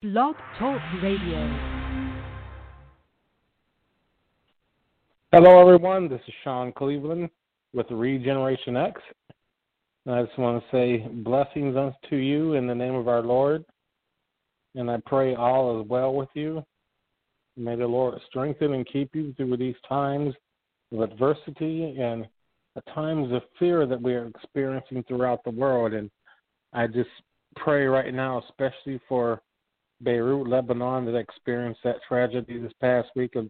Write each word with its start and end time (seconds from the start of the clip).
Blog 0.00 0.36
Talk 0.60 0.80
Radio. 1.02 1.58
Hello, 5.32 5.60
everyone. 5.60 6.08
This 6.08 6.20
is 6.28 6.34
Sean 6.44 6.70
Cleveland 6.70 7.28
with 7.72 7.90
Regeneration 7.90 8.76
X. 8.76 9.00
I 10.08 10.22
just 10.22 10.38
want 10.38 10.62
to 10.62 10.70
say 10.70 10.98
blessings 11.24 11.76
unto 11.76 12.14
you 12.14 12.52
in 12.52 12.68
the 12.68 12.76
name 12.76 12.94
of 12.94 13.08
our 13.08 13.22
Lord. 13.22 13.64
And 14.76 14.88
I 14.88 14.98
pray 15.04 15.34
all 15.34 15.80
is 15.80 15.88
well 15.88 16.14
with 16.14 16.28
you. 16.34 16.62
May 17.56 17.74
the 17.74 17.88
Lord 17.88 18.20
strengthen 18.28 18.74
and 18.74 18.86
keep 18.86 19.16
you 19.16 19.34
through 19.36 19.56
these 19.56 19.74
times 19.88 20.32
of 20.92 21.00
adversity 21.00 21.98
and 21.98 22.24
times 22.94 23.32
of 23.32 23.42
fear 23.58 23.84
that 23.84 24.00
we 24.00 24.14
are 24.14 24.28
experiencing 24.28 25.02
throughout 25.08 25.42
the 25.42 25.50
world. 25.50 25.92
And 25.92 26.08
I 26.72 26.86
just 26.86 27.10
pray 27.56 27.86
right 27.86 28.14
now, 28.14 28.40
especially 28.48 29.00
for 29.08 29.42
Beirut, 30.02 30.48
Lebanon, 30.48 31.04
that 31.06 31.16
experienced 31.16 31.80
that 31.84 31.96
tragedy 32.06 32.58
this 32.58 32.72
past 32.80 33.08
week 33.16 33.34
of 33.34 33.48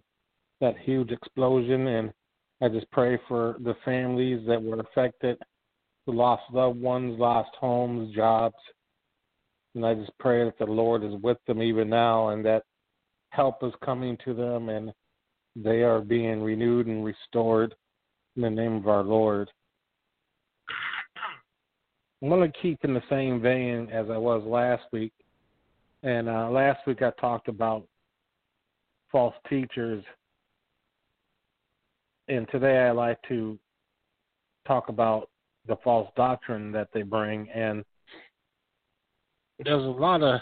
that 0.61 0.79
huge 0.79 1.11
explosion. 1.11 1.87
And 1.87 2.13
I 2.63 2.69
just 2.69 2.91
pray 2.91 3.19
for 3.29 3.57
the 3.61 3.77
families 3.85 4.47
that 4.47 4.63
were 4.63 4.81
affected, 4.81 5.39
who 6.07 6.13
lost 6.13 6.43
loved 6.53 6.81
ones, 6.81 7.19
lost 7.19 7.51
homes, 7.61 8.15
jobs. 8.15 8.57
And 9.75 9.85
I 9.85 9.95
just 9.95 10.17
pray 10.19 10.45
that 10.45 10.59
the 10.59 10.65
Lord 10.65 11.05
is 11.05 11.15
with 11.23 11.39
them 11.47 11.63
even 11.63 11.89
now 11.89 12.29
and 12.31 12.45
that 12.45 12.65
help 13.31 13.63
is 13.63 13.73
coming 13.85 14.17
to 14.25 14.35
them 14.35 14.71
and 14.71 14.93
they 15.55 15.83
are 15.83 16.01
being 16.01 16.43
renewed 16.43 16.87
and 16.87 17.05
restored 17.05 17.75
in 18.37 18.43
the 18.43 18.51
name 18.51 18.75
of 18.77 18.89
our 18.89 19.03
Lord. 19.03 19.51
I'm 22.23 22.29
going 22.29 22.51
to 22.51 22.59
keep 22.61 22.79
in 22.83 22.95
the 22.95 23.03
same 23.09 23.41
vein 23.41 23.89
as 23.93 24.07
I 24.11 24.17
was 24.17 24.43
last 24.45 24.85
week. 24.93 25.13
And 26.03 26.29
uh, 26.29 26.51
last 26.51 26.87
week 26.87 27.03
I 27.03 27.11
talked 27.21 27.49
about 27.49 27.85
false 29.11 29.35
teachers. 29.49 30.05
And 32.29 32.47
today 32.51 32.79
I 32.79 32.91
like 32.91 33.19
to 33.29 33.59
talk 34.67 34.89
about 34.89 35.29
the 35.67 35.77
false 35.83 36.11
doctrine 36.17 36.73
that 36.73 36.89
they 36.93 37.03
bring. 37.03 37.49
And 37.51 37.85
there's 39.65 39.83
a 39.83 40.01
lot 40.01 40.23
of 40.23 40.41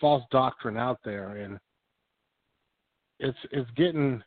false 0.00 0.24
doctrine 0.30 0.76
out 0.76 0.98
there, 1.04 1.36
and 1.36 1.58
it's 3.18 3.38
it's 3.50 3.70
getting 3.76 4.22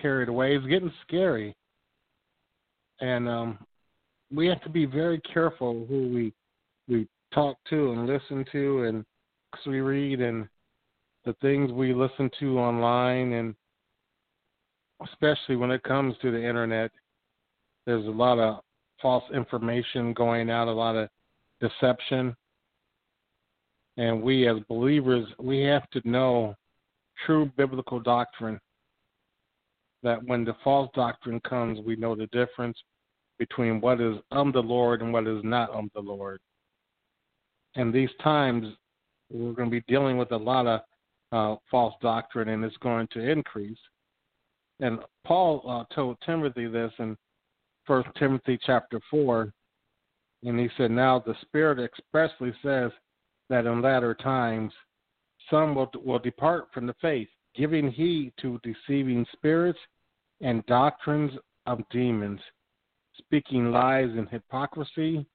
carried 0.00 0.28
away. 0.28 0.54
It's 0.54 0.66
getting 0.66 0.92
scary, 1.06 1.54
and 3.00 3.28
um, 3.28 3.58
we 4.32 4.46
have 4.46 4.62
to 4.62 4.68
be 4.68 4.86
very 4.86 5.20
careful 5.32 5.86
who 5.88 6.08
we 6.08 6.32
we 6.88 7.08
talk 7.32 7.56
to 7.70 7.92
and 7.92 8.06
listen 8.06 8.44
to, 8.52 8.84
and 8.84 9.04
we 9.66 9.80
read, 9.80 10.20
and 10.20 10.48
the 11.24 11.34
things 11.40 11.70
we 11.72 11.92
listen 11.92 12.30
to 12.40 12.58
online, 12.58 13.32
and 13.32 13.54
especially 15.04 15.56
when 15.56 15.70
it 15.70 15.82
comes 15.82 16.14
to 16.22 16.30
the 16.30 16.42
internet, 16.42 16.90
there's 17.86 18.06
a 18.06 18.10
lot 18.10 18.38
of 18.38 18.60
false 19.00 19.24
information 19.32 20.12
going 20.12 20.50
out, 20.50 20.68
a 20.68 20.72
lot 20.72 20.96
of 20.96 21.08
deception. 21.60 22.34
And 23.96 24.22
we 24.22 24.48
as 24.48 24.58
believers, 24.68 25.26
we 25.38 25.60
have 25.62 25.88
to 25.90 26.00
know 26.08 26.54
true 27.26 27.50
biblical 27.56 28.00
doctrine. 28.00 28.58
That 30.02 30.22
when 30.24 30.44
the 30.44 30.56
false 30.64 30.90
doctrine 30.94 31.40
comes, 31.40 31.78
we 31.84 31.96
know 31.96 32.14
the 32.14 32.26
difference 32.28 32.78
between 33.38 33.80
what 33.80 34.00
is 34.00 34.16
of 34.30 34.52
the 34.52 34.62
Lord 34.62 35.02
and 35.02 35.12
what 35.12 35.26
is 35.26 35.42
not 35.44 35.70
of 35.70 35.84
the 35.94 36.00
Lord. 36.00 36.40
And 37.76 37.92
these 37.92 38.10
times, 38.22 38.66
we're 39.30 39.52
going 39.52 39.70
to 39.70 39.80
be 39.80 39.84
dealing 39.86 40.18
with 40.18 40.32
a 40.32 40.36
lot 40.36 40.66
of 40.66 40.80
uh, 41.32 41.56
false 41.70 41.94
doctrine, 42.02 42.48
and 42.48 42.64
it's 42.64 42.76
going 42.78 43.06
to 43.12 43.20
increase. 43.20 43.78
And 44.80 44.98
Paul 45.24 45.62
uh, 45.68 45.94
told 45.94 46.16
Timothy 46.24 46.66
this 46.66 46.92
in 46.98 47.16
First 47.86 48.08
Timothy 48.18 48.58
chapter 48.64 49.00
four, 49.10 49.52
and 50.42 50.58
he 50.58 50.68
said, 50.76 50.90
"Now 50.90 51.18
the 51.18 51.34
Spirit 51.42 51.78
expressly 51.78 52.52
says 52.62 52.90
that 53.48 53.66
in 53.66 53.82
latter 53.82 54.14
times 54.14 54.72
some 55.50 55.74
will, 55.74 55.90
will 56.04 56.18
depart 56.18 56.68
from 56.72 56.86
the 56.86 56.94
faith, 57.00 57.28
giving 57.54 57.90
heed 57.90 58.32
to 58.40 58.60
deceiving 58.62 59.26
spirits 59.32 59.78
and 60.40 60.64
doctrines 60.66 61.32
of 61.66 61.80
demons, 61.90 62.40
speaking 63.18 63.70
lies 63.70 64.10
and 64.16 64.28
hypocrisy, 64.28 65.26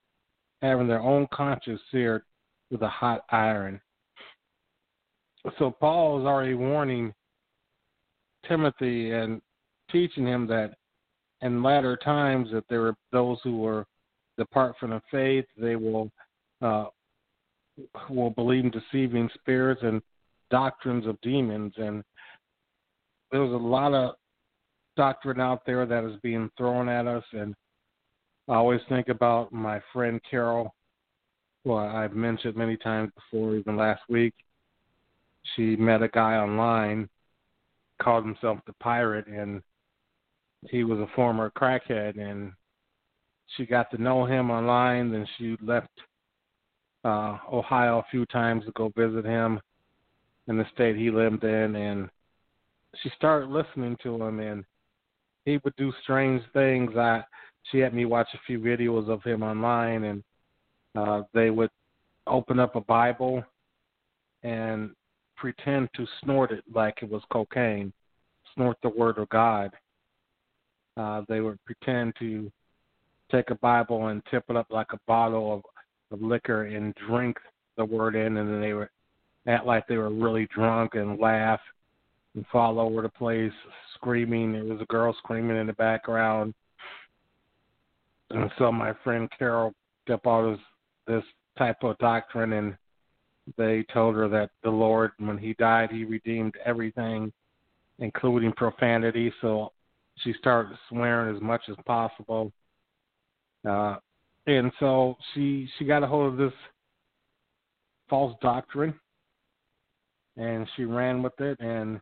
having 0.62 0.86
their 0.88 1.02
own 1.02 1.26
conscience 1.32 1.80
seared 1.90 2.22
with 2.70 2.82
a 2.82 2.88
hot 2.88 3.24
iron. 3.30 3.80
So 5.58 5.70
Paul 5.70 6.20
is 6.20 6.26
already 6.26 6.54
warning 6.54 7.14
Timothy 8.48 9.12
and 9.12 9.40
teaching 9.90 10.26
him 10.26 10.46
that 10.48 10.74
in 11.42 11.62
latter 11.62 11.96
times 11.96 12.48
that 12.52 12.64
there 12.68 12.86
are 12.86 12.96
those 13.12 13.38
who 13.44 13.58
will 13.58 13.84
depart 14.36 14.74
from 14.78 14.90
the 14.90 15.02
faith, 15.10 15.44
they 15.56 15.76
will 15.76 16.10
uh, 16.62 16.86
will 18.08 18.30
believe 18.30 18.64
in 18.64 18.70
deceiving 18.70 19.28
spirits 19.34 19.82
and 19.84 20.00
doctrines 20.50 21.06
of 21.06 21.20
demons. 21.20 21.74
And 21.76 22.02
there's 23.30 23.52
a 23.52 23.56
lot 23.56 23.92
of 23.92 24.14
doctrine 24.96 25.40
out 25.40 25.62
there 25.66 25.84
that 25.84 26.04
is 26.04 26.18
being 26.22 26.50
thrown 26.56 26.88
at 26.88 27.06
us. 27.06 27.24
And 27.32 27.54
I 28.48 28.54
always 28.54 28.80
think 28.88 29.08
about 29.08 29.52
my 29.52 29.80
friend 29.92 30.20
Carol, 30.28 30.74
who 31.64 31.74
I've 31.74 32.14
mentioned 32.14 32.56
many 32.56 32.76
times 32.76 33.10
before, 33.14 33.56
even 33.56 33.76
last 33.76 34.02
week. 34.08 34.34
She 35.54 35.76
met 35.76 36.02
a 36.02 36.08
guy 36.08 36.36
online, 36.36 37.08
called 38.00 38.24
himself 38.24 38.58
the 38.66 38.72
Pirate, 38.74 39.26
and 39.26 39.62
he 40.70 40.84
was 40.84 40.98
a 41.00 41.08
former 41.14 41.50
crackhead. 41.50 42.20
And 42.20 42.52
she 43.56 43.66
got 43.66 43.90
to 43.90 44.02
know 44.02 44.24
him 44.24 44.50
online. 44.50 45.10
Then 45.10 45.26
she 45.38 45.56
left 45.60 45.88
uh, 47.04 47.38
Ohio 47.52 47.98
a 47.98 48.06
few 48.10 48.26
times 48.26 48.64
to 48.64 48.72
go 48.72 48.92
visit 48.96 49.24
him 49.24 49.60
in 50.48 50.56
the 50.56 50.66
state 50.72 50.96
he 50.96 51.10
lived 51.10 51.42
in, 51.42 51.74
and 51.74 52.08
she 53.02 53.10
started 53.16 53.48
listening 53.48 53.96
to 54.02 54.22
him, 54.22 54.38
and 54.38 54.64
he 55.44 55.58
would 55.64 55.74
do 55.76 55.92
strange 56.02 56.42
things. 56.52 56.96
I 56.96 57.22
she 57.70 57.78
had 57.78 57.94
me 57.94 58.04
watch 58.04 58.28
a 58.34 58.40
few 58.46 58.58
videos 58.58 59.08
of 59.08 59.22
him 59.22 59.42
online, 59.42 60.04
and 60.04 60.24
uh, 60.94 61.22
they 61.34 61.50
would 61.50 61.70
open 62.26 62.58
up 62.58 62.76
a 62.76 62.80
Bible 62.80 63.44
and 64.42 64.90
pretend 65.36 65.88
to 65.94 66.06
snort 66.22 66.50
it 66.50 66.64
like 66.72 66.98
it 67.02 67.10
was 67.10 67.22
cocaine, 67.30 67.92
snort 68.54 68.76
the 68.82 68.88
Word 68.88 69.18
of 69.18 69.28
God. 69.28 69.70
Uh, 70.96 71.22
they 71.28 71.40
would 71.40 71.58
pretend 71.64 72.14
to 72.18 72.50
take 73.30 73.50
a 73.50 73.56
Bible 73.56 74.06
and 74.06 74.22
tip 74.30 74.44
it 74.48 74.56
up 74.56 74.66
like 74.70 74.92
a 74.92 75.00
bottle 75.06 75.54
of, 75.54 75.62
of 76.12 76.22
liquor 76.22 76.64
and 76.64 76.94
drink 77.06 77.36
the 77.76 77.84
Word 77.84 78.14
in, 78.14 78.36
and 78.36 78.48
then 78.48 78.60
they 78.60 78.72
would 78.72 78.88
act 79.46 79.66
like 79.66 79.86
they 79.86 79.96
were 79.96 80.10
really 80.10 80.48
drunk 80.54 80.94
and 80.94 81.20
laugh 81.20 81.60
and 82.34 82.46
fall 82.52 82.78
over 82.78 83.02
the 83.02 83.08
place 83.08 83.52
screaming. 83.94 84.52
There 84.52 84.64
was 84.64 84.80
a 84.80 84.86
girl 84.86 85.14
screaming 85.18 85.56
in 85.56 85.66
the 85.66 85.72
background. 85.74 86.54
And 88.30 88.50
so 88.58 88.72
my 88.72 88.92
friend 89.04 89.28
Carol 89.38 89.72
kept 90.06 90.26
all 90.26 90.50
this 90.50 90.60
this 91.06 91.24
type 91.56 91.76
of 91.82 91.96
doctrine 91.98 92.52
and 92.52 92.76
they 93.56 93.84
told 93.92 94.16
her 94.16 94.28
that 94.28 94.50
the 94.64 94.70
Lord 94.70 95.12
when 95.18 95.38
he 95.38 95.54
died 95.54 95.90
he 95.90 96.04
redeemed 96.04 96.54
everything, 96.64 97.32
including 97.98 98.52
profanity, 98.52 99.32
so 99.40 99.72
she 100.18 100.32
started 100.38 100.76
swearing 100.88 101.34
as 101.34 101.40
much 101.40 101.62
as 101.68 101.76
possible. 101.86 102.52
Uh 103.68 103.96
and 104.46 104.72
so 104.80 105.16
she 105.32 105.68
she 105.78 105.84
got 105.84 106.02
a 106.02 106.06
hold 106.06 106.32
of 106.32 106.38
this 106.38 106.58
false 108.08 108.36
doctrine 108.40 108.94
and 110.36 110.68
she 110.76 110.84
ran 110.84 111.22
with 111.22 111.38
it 111.40 111.58
and 111.60 112.00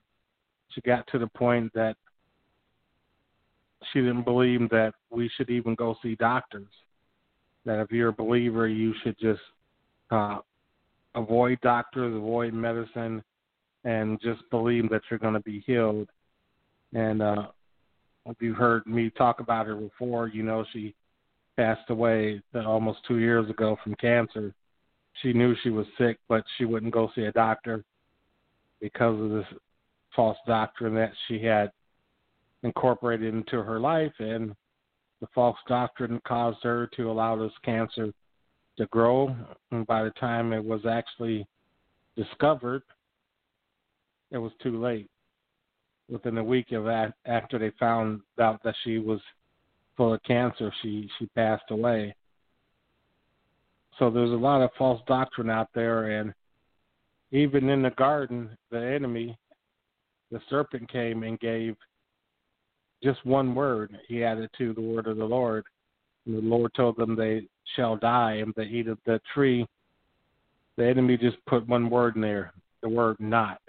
she 0.71 0.81
got 0.83 1.07
to 1.09 1.19
the 1.19 1.27
point 1.29 1.73
that 1.75 1.97
she 3.93 4.01
didn't 4.01 4.25
believe 4.25 4.69
that 4.71 4.95
we 5.11 5.31
should 5.37 5.51
even 5.51 5.75
go 5.75 5.97
see 6.03 6.15
doctors. 6.15 6.69
That 7.65 7.81
if 7.81 7.91
you're 7.91 8.09
a 8.09 8.13
believer, 8.13 8.69
you 8.69 8.95
should 9.03 9.19
just 9.19 9.41
uh, 10.11 10.39
avoid 11.15 11.61
doctors, 11.63 12.15
avoid 12.15 12.53
medicine, 12.53 13.23
and 13.85 14.21
just 14.21 14.43
believe 14.51 14.91
that 14.91 15.03
you're 15.11 15.19
going 15.19 15.35
to 15.35 15.41
be 15.41 15.61
healed. 15.67 16.09
And 16.93 17.23
uh, 17.23 17.49
if 18.27 18.37
you've 18.41 18.57
heard 18.57 18.87
me 18.87 19.11
talk 19.11 19.41
about 19.41 19.67
her 19.67 19.77
before, 19.77 20.29
you 20.29 20.43
know 20.43 20.65
she 20.73 20.95
passed 21.57 21.89
away 21.91 22.43
almost 22.55 22.99
two 23.07 23.19
years 23.19 23.49
ago 23.49 23.77
from 23.83 23.95
cancer. 23.97 24.53
She 25.23 25.33
knew 25.33 25.55
she 25.63 25.71
was 25.71 25.87
sick, 25.97 26.19
but 26.29 26.45
she 26.57 26.65
wouldn't 26.65 26.93
go 26.93 27.11
see 27.15 27.23
a 27.23 27.33
doctor 27.33 27.85
because 28.81 29.21
of 29.21 29.31
this 29.31 29.47
false 30.15 30.39
doctrine 30.47 30.95
that 30.95 31.13
she 31.27 31.43
had 31.43 31.71
incorporated 32.65 33.33
into 33.35 33.63
her 33.63 33.79
life, 33.79 34.13
and 34.19 34.55
the 35.21 35.29
false 35.35 35.59
doctrine 35.69 36.21
caused 36.27 36.59
her 36.63 36.89
to 36.97 37.11
allow 37.11 37.37
this 37.37 37.53
cancer 37.63 38.13
to 38.77 38.87
grow. 38.87 39.35
And 39.71 39.87
by 39.87 40.03
the 40.03 40.11
time 40.13 40.53
it 40.53 40.65
was 40.65 40.85
actually 40.87 41.47
discovered, 42.17 42.83
it 44.33 44.39
was 44.39 44.53
too 44.63 44.83
late. 44.83 45.09
Within 46.11 46.39
a 46.39 46.45
week 46.45 46.73
of 46.73 46.85
that, 46.85 47.15
after 47.25 47.59
they 47.59 47.71
found 47.79 48.21
out 48.41 48.63
that 48.65 48.75
she 48.83 48.99
was 48.99 49.21
full 49.97 50.13
of 50.13 50.23
cancer, 50.25 50.73
she 50.83 51.09
she 51.19 51.27
passed 51.29 51.71
away. 51.71 52.15
So 53.99 54.11
there's 54.11 54.33
a 54.33 54.35
lot 54.35 54.61
of 54.61 54.71
false 54.77 55.01
doctrine 55.07 55.49
out 55.49 55.69
there, 55.75 56.19
and 56.19 56.35
even 57.31 57.69
in 57.69 57.83
the 57.83 57.91
garden, 57.91 58.51
the 58.71 58.85
enemy, 58.85 59.39
the 60.31 60.41
serpent 60.51 60.91
came 60.91 61.23
and 61.23 61.39
gave 61.41 61.77
just 63.05 63.25
one 63.25 63.55
word. 63.55 63.97
He 64.09 64.25
added 64.25 64.51
to 64.59 64.73
the 64.73 64.81
word 64.81 65.07
of 65.07 65.19
the 65.19 65.25
Lord. 65.25 65.65
And 66.27 66.37
the 66.37 66.41
Lord 66.41 66.73
told 66.75 66.97
them 66.97 67.15
they 67.15 67.47
shall 67.77 67.97
die 67.97 68.43
if 68.47 68.55
they 68.55 68.65
eat 68.65 68.89
of 68.89 68.99
the 69.05 69.21
tree. 69.33 69.67
The 70.77 70.87
enemy 70.87 71.17
just 71.17 71.37
put 71.47 71.69
one 71.69 71.91
word 71.91 72.17
in 72.17 72.23
there, 72.23 72.53
the 72.83 72.89
word 72.89 73.17
not. 73.21 73.61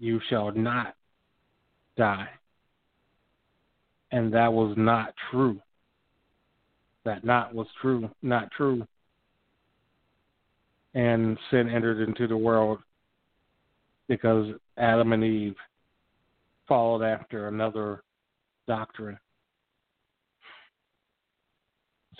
You 0.00 0.20
shall 0.28 0.50
not 0.52 0.94
die. 1.96 2.28
And 4.10 4.32
that 4.32 4.52
was 4.52 4.74
not 4.76 5.14
true. 5.30 5.60
That 7.04 7.24
not 7.24 7.54
was 7.54 7.66
true, 7.80 8.08
not 8.22 8.50
true. 8.50 8.86
And 10.94 11.38
sin 11.50 11.68
entered 11.68 12.06
into 12.06 12.26
the 12.26 12.36
world 12.36 12.78
because 14.08 14.54
Adam 14.78 15.12
and 15.12 15.22
Eve 15.22 15.56
followed 16.66 17.02
after 17.02 17.48
another 17.48 18.02
doctrine. 18.68 19.18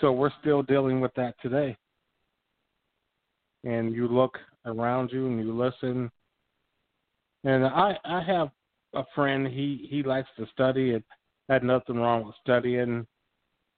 So 0.00 0.12
we're 0.12 0.32
still 0.40 0.62
dealing 0.62 1.00
with 1.00 1.12
that 1.14 1.34
today. 1.40 1.76
And 3.64 3.92
you 3.92 4.08
look 4.08 4.38
around 4.64 5.10
you 5.12 5.26
and 5.26 5.38
you 5.38 5.52
listen. 5.52 6.10
And 7.44 7.64
I 7.64 7.96
I 8.04 8.22
have 8.22 8.48
a 8.94 9.04
friend 9.14 9.46
he 9.46 9.86
he 9.90 10.02
likes 10.02 10.28
to 10.36 10.46
study 10.52 10.94
and 10.94 11.04
had 11.48 11.62
nothing 11.62 11.96
wrong 11.96 12.24
with 12.24 12.34
studying 12.40 13.06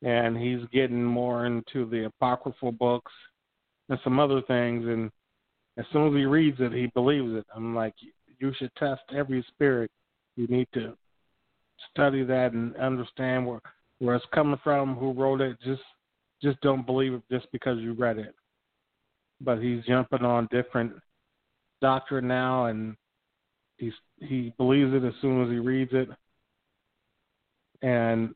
and 0.03 0.37
he's 0.37 0.67
getting 0.73 1.05
more 1.05 1.47
into 1.47 1.89
the 1.89 2.07
apocryphal 2.07 2.73
books 2.73 3.13
and 3.89 3.99
some 4.03 4.19
other 4.19 4.41
things 4.43 4.87
and 4.87 5.11
as 5.79 5.85
soon 5.93 6.09
as 6.09 6.15
he 6.19 6.25
reads 6.25 6.57
it 6.61 6.73
he 6.73 6.87
believes 6.95 7.33
it. 7.35 7.47
I'm 7.55 7.75
like 7.75 7.95
you 8.39 8.53
should 8.59 8.75
test 8.77 9.03
every 9.15 9.45
spirit. 9.49 9.91
You 10.37 10.47
need 10.47 10.69
to 10.75 10.97
study 11.91 12.25
that 12.25 12.53
and 12.53 12.77
understand 12.77 13.47
where 13.47 13.61
where 13.99 14.17
it's 14.17 14.25
coming 14.35 14.59
from, 14.65 14.97
who 14.97 15.13
wrote 15.13 15.41
it. 15.41 15.57
Just 15.63 15.83
just 16.43 16.61
don't 16.63 16.87
believe 16.87 17.15
it 17.15 17.23
just 17.31 17.47
because 17.53 17.79
you 17.79 17.93
read 17.93 18.19
it. 18.19 18.35
But 19.41 19.63
he's 19.63 19.85
jumping 19.85 20.25
on 20.25 20.49
different 20.51 20.93
doctrine 21.81 22.27
now, 22.27 22.67
and 22.67 22.97
he's 23.79 23.93
he 24.19 24.53
believes 24.57 24.93
it 24.95 25.05
as 25.05 25.15
soon 25.21 25.45
as 25.45 25.51
he 25.51 25.59
reads 25.59 25.93
it. 25.93 26.09
And 27.83 28.35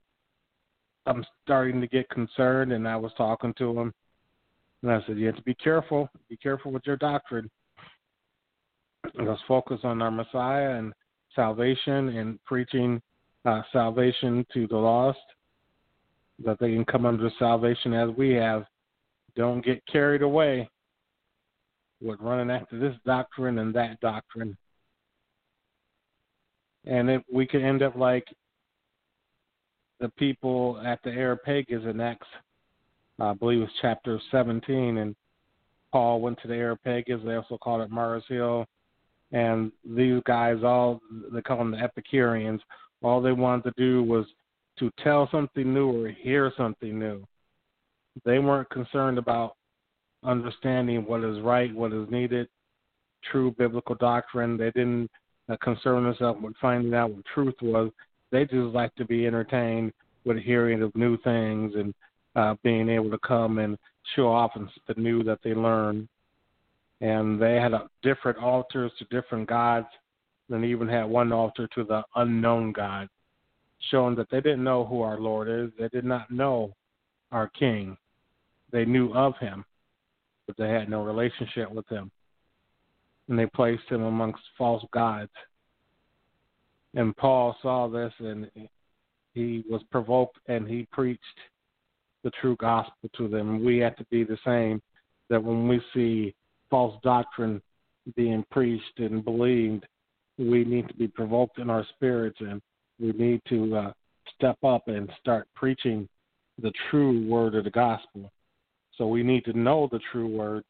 I'm 1.07 1.25
starting 1.43 1.81
to 1.81 1.87
get 1.87 2.09
concerned, 2.09 2.73
and 2.73 2.89
I 2.89 2.97
was 2.97 3.13
talking 3.17 3.55
to 3.59 3.79
him, 3.79 3.93
and 4.83 4.91
I 4.93 5.01
said, 5.07 5.19
"You 5.19 5.27
have 5.27 5.37
to 5.37 5.43
be 5.43 5.55
careful. 5.55 6.09
Be 6.29 6.37
careful 6.37 6.73
with 6.73 6.87
your 6.87 6.97
doctrine. 6.97 7.51
Let's 9.15 9.43
focus 9.47 9.81
on 9.85 10.01
our 10.01 10.11
Messiah 10.11 10.79
and 10.79 10.95
salvation 11.35 12.09
and 12.17 12.43
preaching 12.45 13.03
uh, 13.45 13.63
salvation 13.73 14.47
to 14.55 14.67
the 14.67 14.77
lost, 14.77 15.19
that 16.45 16.59
they 16.59 16.73
can 16.73 16.85
come 16.85 17.07
under 17.07 17.31
salvation 17.39 17.93
as 17.93 18.11
we 18.17 18.31
have. 18.31 18.65
Don't 19.37 19.65
get 19.65 19.85
carried 19.87 20.23
away 20.23 20.69
with 22.01 22.21
running 22.21 22.51
after 22.51 22.79
this 22.79 22.95
doctrine 23.05 23.59
and 23.59 23.75
that 23.75 24.01
doctrine. 24.01 24.57
And 26.87 27.11
if 27.11 27.23
we 27.33 27.47
could 27.47 27.63
end 27.63 27.83
up 27.83 27.97
like 27.97 28.27
the 30.01 30.09
people 30.11 30.81
at 30.85 31.01
the 31.03 31.11
Areopagus 31.11 31.83
in 31.85 32.01
Acts, 32.01 32.27
I 33.19 33.33
believe 33.33 33.63
it's 33.63 33.73
chapter 33.81 34.21
17, 34.31 34.99
and 34.99 35.15
Paul 35.93 36.21
went 36.21 36.41
to 36.43 36.49
the 36.49 36.55
Areopagus. 36.55 37.21
They 37.25 37.35
also 37.37 37.57
called 37.59 37.81
it 37.83 37.91
Mars 37.91 38.25
Hill. 38.29 38.67
And 39.33 39.73
these 39.85 40.21
guys, 40.27 40.59
all 40.63 41.01
they 41.33 41.41
call 41.41 41.59
them 41.59 41.71
the 41.71 41.79
Epicureans, 41.79 42.61
all 43.05 43.21
they 43.21 43.33
wanted 43.33 43.65
to 43.65 43.73
do 43.77 44.03
was 44.03 44.27
to 44.79 44.91
tell 45.03 45.29
something 45.31 45.73
new 45.73 46.05
or 46.05 46.09
hear 46.09 46.53
something 46.57 46.99
new. 46.99 47.25
They 48.25 48.39
weren't 48.39 48.71
concerned 48.71 49.19
about 49.19 49.57
understanding 50.25 51.05
what 51.05 51.23
is 51.23 51.41
right, 51.43 51.73
what 51.75 51.93
is 51.93 52.09
needed, 52.11 52.49
true 53.31 53.55
biblical 53.59 53.95
doctrine. 53.97 54.57
They 54.57 54.71
didn't 54.71 55.11
uh, 55.49 55.57
concern 55.63 56.05
themselves 56.05 56.41
with 56.43 56.55
finding 56.61 56.95
out 56.95 57.11
what 57.11 57.25
truth 57.35 57.55
was. 57.61 57.91
They 58.33 58.45
just 58.45 58.75
like 58.75 58.95
to 58.97 59.05
be 59.05 59.27
entertained 59.27 59.93
with 60.25 60.39
hearing 60.39 60.83
of 60.83 60.95
new 60.97 61.19
things 61.19 61.75
and 61.77 61.95
uh, 62.35 62.55
being 62.65 62.89
able 62.89 63.11
to 63.11 63.19
come 63.19 63.59
and 63.59 63.77
show 64.17 64.33
off 64.33 64.53
the 64.89 64.95
new 64.97 65.23
that 65.25 65.41
they 65.45 65.55
learned. 65.55 66.09
And 67.01 67.41
they 67.41 67.57
had 67.57 67.75
a, 67.75 67.87
different 68.03 68.39
altars 68.39 68.93
to 68.99 69.05
different 69.11 69.49
gods 69.49 69.89
and 70.51 70.65
even 70.65 70.89
had 70.89 71.05
one 71.05 71.33
altar 71.33 71.69
to 71.75 71.85
the 71.85 72.03
unknown 72.17 72.73
God, 72.73 73.09
showing 73.91 74.15
that 74.17 74.29
they 74.31 74.41
didn't 74.41 74.65
know 74.65 74.85
who 74.85 75.01
our 75.03 75.19
Lord 75.19 75.49
is. 75.49 75.71
They 75.79 75.89
did 75.89 76.05
not 76.05 76.31
know 76.31 76.75
our 77.33 77.49
King. 77.49 77.97
They 78.71 78.85
knew 78.85 79.13
of 79.15 79.37
him, 79.39 79.65
but 80.47 80.57
they 80.57 80.69
had 80.69 80.89
no 80.89 81.03
relationship 81.03 81.71
with 81.71 81.89
him. 81.89 82.11
And 83.29 83.39
they 83.39 83.47
placed 83.47 83.89
him 83.89 84.03
amongst 84.03 84.43
false 84.59 84.85
gods. 84.93 85.31
And 86.95 87.17
Paul 87.17 87.57
saw 87.63 87.89
this 87.89 88.13
and 88.19 88.51
he 89.35 89.65
was 89.69 89.83
provoked 89.91 90.39
and 90.47 90.69
he 90.69 90.87
preached 90.93 91.23
the 92.23 92.31
true 92.41 92.57
gospel 92.57 93.11
to 93.17 93.29
them. 93.29 93.65
We 93.65 93.79
have 93.79 93.97
to 93.97 94.05
be 94.11 94.25
the 94.25 94.39
same, 94.45 94.81
that 95.29 95.43
when 95.43 95.69
we 95.69 95.81
see 95.93 96.35
false 96.71 96.95
doctrine 97.03 97.61
being 98.17 98.45
preached 98.51 98.99
and 98.99 99.25
believed, 99.25 99.87
we 100.39 100.65
need 100.65 100.89
to 100.89 100.95
be 100.95 101.09
provoked 101.09 101.59
in 101.59 101.71
our 101.71 101.87
spirits 101.95 102.39
and 102.41 102.61
we 102.99 103.13
need 103.13 103.41
to 103.49 103.77
uh, 103.77 103.93
step 104.35 104.57
up 104.65 104.89
and 104.89 105.11
start 105.21 105.47
preaching 105.55 106.09
the 106.61 106.73
true 106.91 107.27
word 107.29 107.55
of 107.55 107.65
the 107.65 107.71
gospel. 107.71 108.31
So 108.97 109.07
we 109.07 109.23
need 109.23 109.45
to 109.47 109.59
know 109.59 109.89
the 109.91 110.01
true 110.13 110.29
word, 110.29 110.65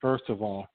first 0.00 0.24
of 0.28 0.42
all, 0.42 0.66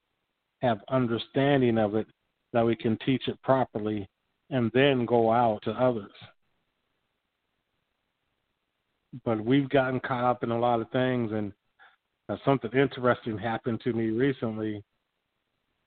have 0.62 0.80
understanding 0.90 1.78
of 1.78 1.96
it 1.96 2.08
that 2.54 2.66
we 2.66 2.76
can 2.76 2.98
teach 3.06 3.28
it 3.28 3.42
properly, 3.42 4.08
and 4.50 4.72
then 4.74 5.06
go 5.06 5.32
out 5.32 5.60
to 5.64 5.72
others. 5.72 6.12
But 9.26 9.44
we've 9.44 9.70
gotten 9.70 10.00
caught 10.00 10.24
up 10.24 10.44
in 10.44 10.52
a 10.52 10.60
lot 10.60 10.80
of 10.80 10.90
things, 10.92 11.32
and 11.32 11.52
uh, 12.30 12.38
something 12.46 12.72
interesting 12.72 13.38
happened 13.38 13.82
to 13.84 13.94
me 13.94 14.12
recently. 14.12 14.84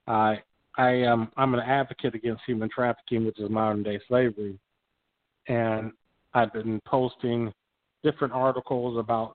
I 0.07 0.43
I 0.77 0.91
am 0.91 1.31
I'm 1.37 1.55
an 1.55 1.61
advocate 1.61 2.15
against 2.15 2.43
human 2.47 2.69
trafficking, 2.69 3.25
which 3.25 3.39
is 3.41 3.49
modern 3.51 3.83
day 3.83 3.99
slavery, 4.09 4.59
and 5.49 5.93
I've 6.35 6.53
been 6.53 6.81
posting 6.87 7.53
different 8.03 8.35
articles 8.35 8.99
about 8.99 9.35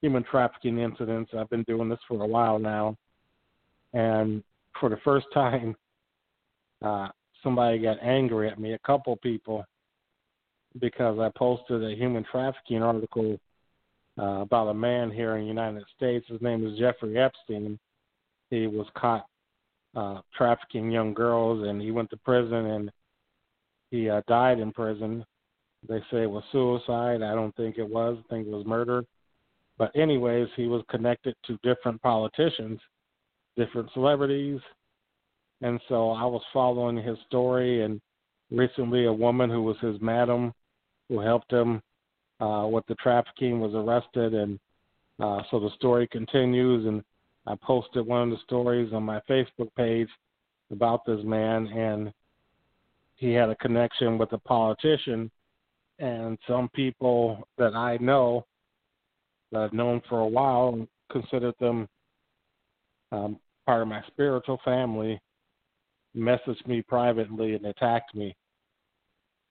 human 0.00 0.24
trafficking 0.24 0.78
incidents. 0.78 1.32
I've 1.36 1.50
been 1.50 1.64
doing 1.64 1.88
this 1.88 1.98
for 2.08 2.22
a 2.22 2.26
while 2.26 2.58
now, 2.58 2.96
and 3.92 4.42
for 4.80 4.88
the 4.88 4.98
first 5.04 5.26
time, 5.34 5.76
uh, 6.82 7.08
somebody 7.42 7.78
got 7.78 8.02
angry 8.02 8.48
at 8.48 8.58
me. 8.58 8.72
A 8.72 8.78
couple 8.78 9.16
people 9.16 9.64
because 10.80 11.18
I 11.18 11.30
posted 11.36 11.84
a 11.84 11.94
human 11.94 12.24
trafficking 12.24 12.82
article 12.82 13.38
uh, 14.18 14.40
about 14.40 14.68
a 14.68 14.74
man 14.74 15.10
here 15.10 15.36
in 15.36 15.42
the 15.42 15.48
United 15.48 15.84
States. 15.96 16.26
His 16.28 16.40
name 16.40 16.66
is 16.66 16.78
Jeffrey 16.78 17.18
Epstein. 17.18 17.78
He 18.50 18.66
was 18.66 18.86
caught 18.96 19.26
uh, 19.94 20.20
trafficking 20.36 20.90
young 20.90 21.14
girls, 21.14 21.66
and 21.66 21.80
he 21.80 21.90
went 21.90 22.10
to 22.10 22.16
prison 22.18 22.66
and 22.66 22.90
he 23.90 24.10
uh, 24.10 24.22
died 24.26 24.58
in 24.58 24.72
prison. 24.72 25.24
They 25.88 26.00
say 26.10 26.22
it 26.22 26.30
was 26.30 26.42
suicide. 26.50 27.22
I 27.22 27.34
don't 27.34 27.54
think 27.56 27.78
it 27.78 27.88
was. 27.88 28.16
I 28.18 28.34
think 28.34 28.46
it 28.46 28.50
was 28.50 28.66
murder. 28.66 29.04
But 29.78 29.94
anyways, 29.94 30.48
he 30.56 30.66
was 30.66 30.82
connected 30.88 31.34
to 31.46 31.58
different 31.62 32.00
politicians, 32.02 32.80
different 33.56 33.90
celebrities, 33.92 34.60
and 35.62 35.80
so 35.88 36.10
I 36.10 36.24
was 36.24 36.42
following 36.52 36.96
his 36.96 37.18
story. 37.26 37.84
And 37.84 38.00
recently, 38.50 39.06
a 39.06 39.12
woman 39.12 39.50
who 39.50 39.62
was 39.62 39.76
his 39.80 40.00
madam, 40.00 40.52
who 41.08 41.20
helped 41.20 41.52
him 41.52 41.82
uh, 42.40 42.66
with 42.70 42.86
the 42.86 42.94
trafficking, 42.96 43.60
was 43.60 43.74
arrested, 43.74 44.34
and 44.34 44.58
uh, 45.20 45.42
so 45.50 45.60
the 45.60 45.70
story 45.76 46.08
continues. 46.08 46.86
And 46.86 47.02
I 47.46 47.54
posted 47.56 48.06
one 48.06 48.22
of 48.22 48.30
the 48.30 48.42
stories 48.44 48.92
on 48.92 49.02
my 49.02 49.20
Facebook 49.28 49.68
page 49.76 50.08
about 50.70 51.04
this 51.04 51.20
man, 51.24 51.66
and 51.66 52.12
he 53.16 53.32
had 53.32 53.50
a 53.50 53.56
connection 53.56 54.18
with 54.18 54.32
a 54.32 54.38
politician. 54.38 55.30
And 55.98 56.38
some 56.48 56.68
people 56.70 57.46
that 57.58 57.74
I 57.74 57.98
know 57.98 58.46
that 59.52 59.60
I've 59.60 59.72
known 59.72 60.00
for 60.08 60.20
a 60.20 60.26
while 60.26 60.86
considered 61.10 61.54
them 61.60 61.88
um, 63.12 63.38
part 63.66 63.82
of 63.82 63.88
my 63.88 64.02
spiritual 64.08 64.60
family, 64.64 65.20
messaged 66.16 66.66
me 66.66 66.82
privately 66.82 67.54
and 67.54 67.66
attacked 67.66 68.14
me. 68.14 68.34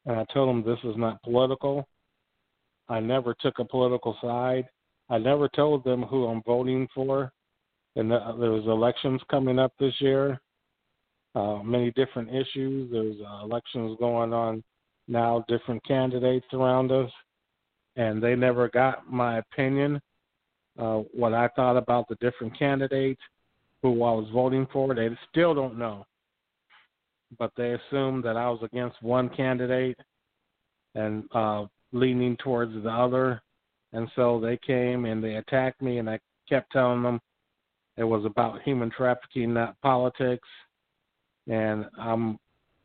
And 0.05 0.19
I 0.19 0.25
told 0.33 0.49
them 0.49 0.63
this 0.63 0.83
is 0.83 0.97
not 0.97 1.21
political. 1.23 1.87
I 2.89 2.99
never 2.99 3.33
took 3.39 3.59
a 3.59 3.65
political 3.65 4.17
side. 4.21 4.67
I 5.09 5.17
never 5.17 5.47
told 5.47 5.83
them 5.83 6.03
who 6.03 6.25
I'm 6.25 6.41
voting 6.43 6.87
for. 6.93 7.31
And 7.95 8.09
the, 8.11 8.19
there 8.39 8.51
was 8.51 8.65
elections 8.65 9.21
coming 9.29 9.59
up 9.59 9.73
this 9.79 9.93
year. 9.99 10.39
Uh, 11.35 11.63
many 11.63 11.91
different 11.91 12.29
issues. 12.29 12.91
There's 12.91 13.15
uh, 13.27 13.43
elections 13.43 13.97
going 13.99 14.33
on 14.33 14.63
now, 15.07 15.43
different 15.47 15.83
candidates 15.85 16.45
around 16.53 16.91
us, 16.91 17.11
and 17.95 18.21
they 18.21 18.35
never 18.35 18.69
got 18.69 19.11
my 19.11 19.39
opinion, 19.39 19.99
uh, 20.79 20.99
what 21.13 21.33
I 21.33 21.49
thought 21.55 21.75
about 21.75 22.07
the 22.07 22.15
different 22.15 22.57
candidates, 22.57 23.21
who 23.81 24.03
I 24.03 24.11
was 24.11 24.29
voting 24.33 24.67
for. 24.71 24.95
They 24.95 25.09
still 25.29 25.53
don't 25.53 25.77
know, 25.77 26.05
but 27.37 27.51
they 27.57 27.73
assumed 27.73 28.23
that 28.23 28.37
I 28.37 28.49
was 28.49 28.59
against 28.63 29.01
one 29.01 29.29
candidate 29.29 29.97
and 30.95 31.25
uh, 31.33 31.65
leaning 31.91 32.37
towards 32.37 32.73
the 32.81 32.89
other, 32.89 33.41
and 33.91 34.07
so 34.15 34.39
they 34.39 34.57
came 34.65 35.05
and 35.05 35.23
they 35.23 35.35
attacked 35.35 35.81
me, 35.81 35.97
and 35.97 36.09
I 36.09 36.19
kept 36.47 36.71
telling 36.71 37.03
them 37.03 37.19
it 37.97 38.03
was 38.03 38.25
about 38.25 38.61
human 38.63 38.89
trafficking, 38.89 39.53
not 39.53 39.79
politics 39.81 40.47
and 41.47 41.85
I'm 41.99 42.37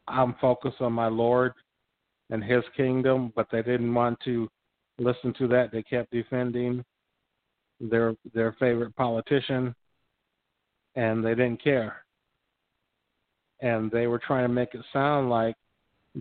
I'm 0.06 0.34
focused 0.40 0.80
on 0.80 0.92
my 0.92 1.08
Lord 1.08 1.52
and 2.30 2.42
His 2.42 2.64
kingdom, 2.76 3.32
but 3.36 3.46
they 3.50 3.62
didn't 3.62 3.92
want 3.92 4.18
to 4.24 4.48
listen 4.98 5.34
to 5.38 5.48
that. 5.48 5.70
They 5.72 5.82
kept 5.82 6.10
defending 6.10 6.84
their 7.80 8.14
their 8.34 8.52
favorite 8.58 8.94
politician, 8.96 9.74
and 10.96 11.24
they 11.24 11.34
didn't 11.34 11.62
care. 11.62 12.04
And 13.60 13.90
they 13.90 14.06
were 14.06 14.20
trying 14.20 14.44
to 14.44 14.52
make 14.52 14.74
it 14.74 14.84
sound 14.92 15.30
like 15.30 15.56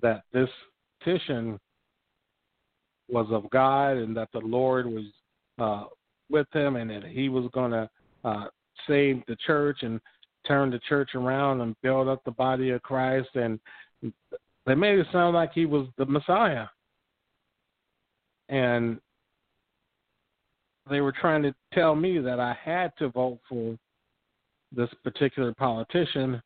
that 0.01 0.23
this 0.33 0.49
petition 0.99 1.59
was 3.09 3.27
of 3.31 3.49
God 3.51 3.97
and 3.97 4.17
that 4.17 4.29
the 4.33 4.39
Lord 4.39 4.87
was 4.87 5.05
uh, 5.59 5.85
with 6.29 6.47
him 6.51 6.75
and 6.75 6.89
that 6.89 7.03
he 7.05 7.29
was 7.29 7.49
going 7.53 7.71
to 7.71 7.89
uh, 8.23 8.47
save 8.87 9.23
the 9.27 9.37
church 9.45 9.79
and 9.81 9.99
turn 10.47 10.69
the 10.69 10.79
church 10.87 11.11
around 11.15 11.61
and 11.61 11.75
build 11.81 12.07
up 12.07 12.23
the 12.23 12.31
body 12.31 12.69
of 12.71 12.81
Christ. 12.81 13.29
And 13.35 13.59
they 14.65 14.75
made 14.75 14.99
it 14.99 15.07
sound 15.11 15.35
like 15.35 15.53
he 15.53 15.65
was 15.65 15.87
the 15.97 16.05
Messiah. 16.05 16.67
And 18.49 18.99
they 20.89 21.01
were 21.01 21.11
trying 21.11 21.43
to 21.43 21.53
tell 21.73 21.95
me 21.95 22.19
that 22.19 22.39
I 22.39 22.55
had 22.63 22.93
to 22.99 23.09
vote 23.09 23.39
for 23.49 23.77
this 24.71 24.89
particular 25.03 25.53
politician 25.53 26.41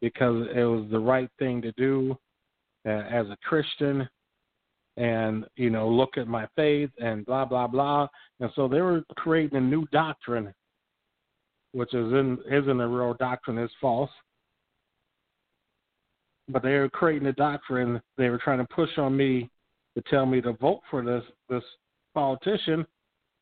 because 0.00 0.46
it 0.54 0.64
was 0.64 0.86
the 0.90 0.98
right 0.98 1.30
thing 1.38 1.62
to 1.62 1.72
do 1.72 2.16
uh, 2.86 2.90
as 2.90 3.26
a 3.28 3.36
Christian 3.42 4.08
and 4.96 5.44
you 5.56 5.70
know 5.70 5.88
look 5.88 6.16
at 6.16 6.28
my 6.28 6.46
faith 6.54 6.90
and 7.00 7.26
blah 7.26 7.44
blah 7.44 7.66
blah 7.66 8.06
and 8.38 8.50
so 8.54 8.68
they 8.68 8.80
were 8.80 9.02
creating 9.16 9.58
a 9.58 9.60
new 9.60 9.84
doctrine 9.86 10.54
which 11.74 11.92
is 11.92 12.12
in, 12.12 12.38
isn't 12.50 12.80
a 12.80 12.88
real 12.88 13.14
doctrine, 13.14 13.58
is 13.58 13.70
false. 13.80 14.10
But 16.48 16.62
they 16.62 16.74
were 16.74 16.88
creating 16.88 17.26
a 17.26 17.32
doctrine. 17.32 18.00
They 18.16 18.28
were 18.30 18.38
trying 18.38 18.58
to 18.58 18.74
push 18.74 18.90
on 18.96 19.16
me 19.16 19.50
to 19.96 20.02
tell 20.08 20.24
me 20.24 20.40
to 20.42 20.52
vote 20.52 20.80
for 20.90 21.04
this 21.04 21.24
this 21.48 21.64
politician, 22.14 22.86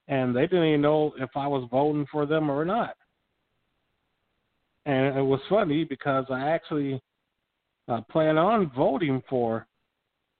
and 0.08 0.34
they 0.34 0.42
didn't 0.42 0.66
even 0.66 0.80
know 0.80 1.12
if 1.18 1.30
I 1.36 1.46
was 1.46 1.68
voting 1.70 2.06
for 2.10 2.24
them 2.24 2.50
or 2.50 2.64
not. 2.64 2.96
And 4.86 5.16
it 5.16 5.22
was 5.22 5.40
funny 5.48 5.84
because 5.84 6.24
I 6.30 6.48
actually 6.48 7.00
uh, 7.88 8.00
plan 8.10 8.38
on 8.38 8.72
voting 8.74 9.22
for 9.28 9.66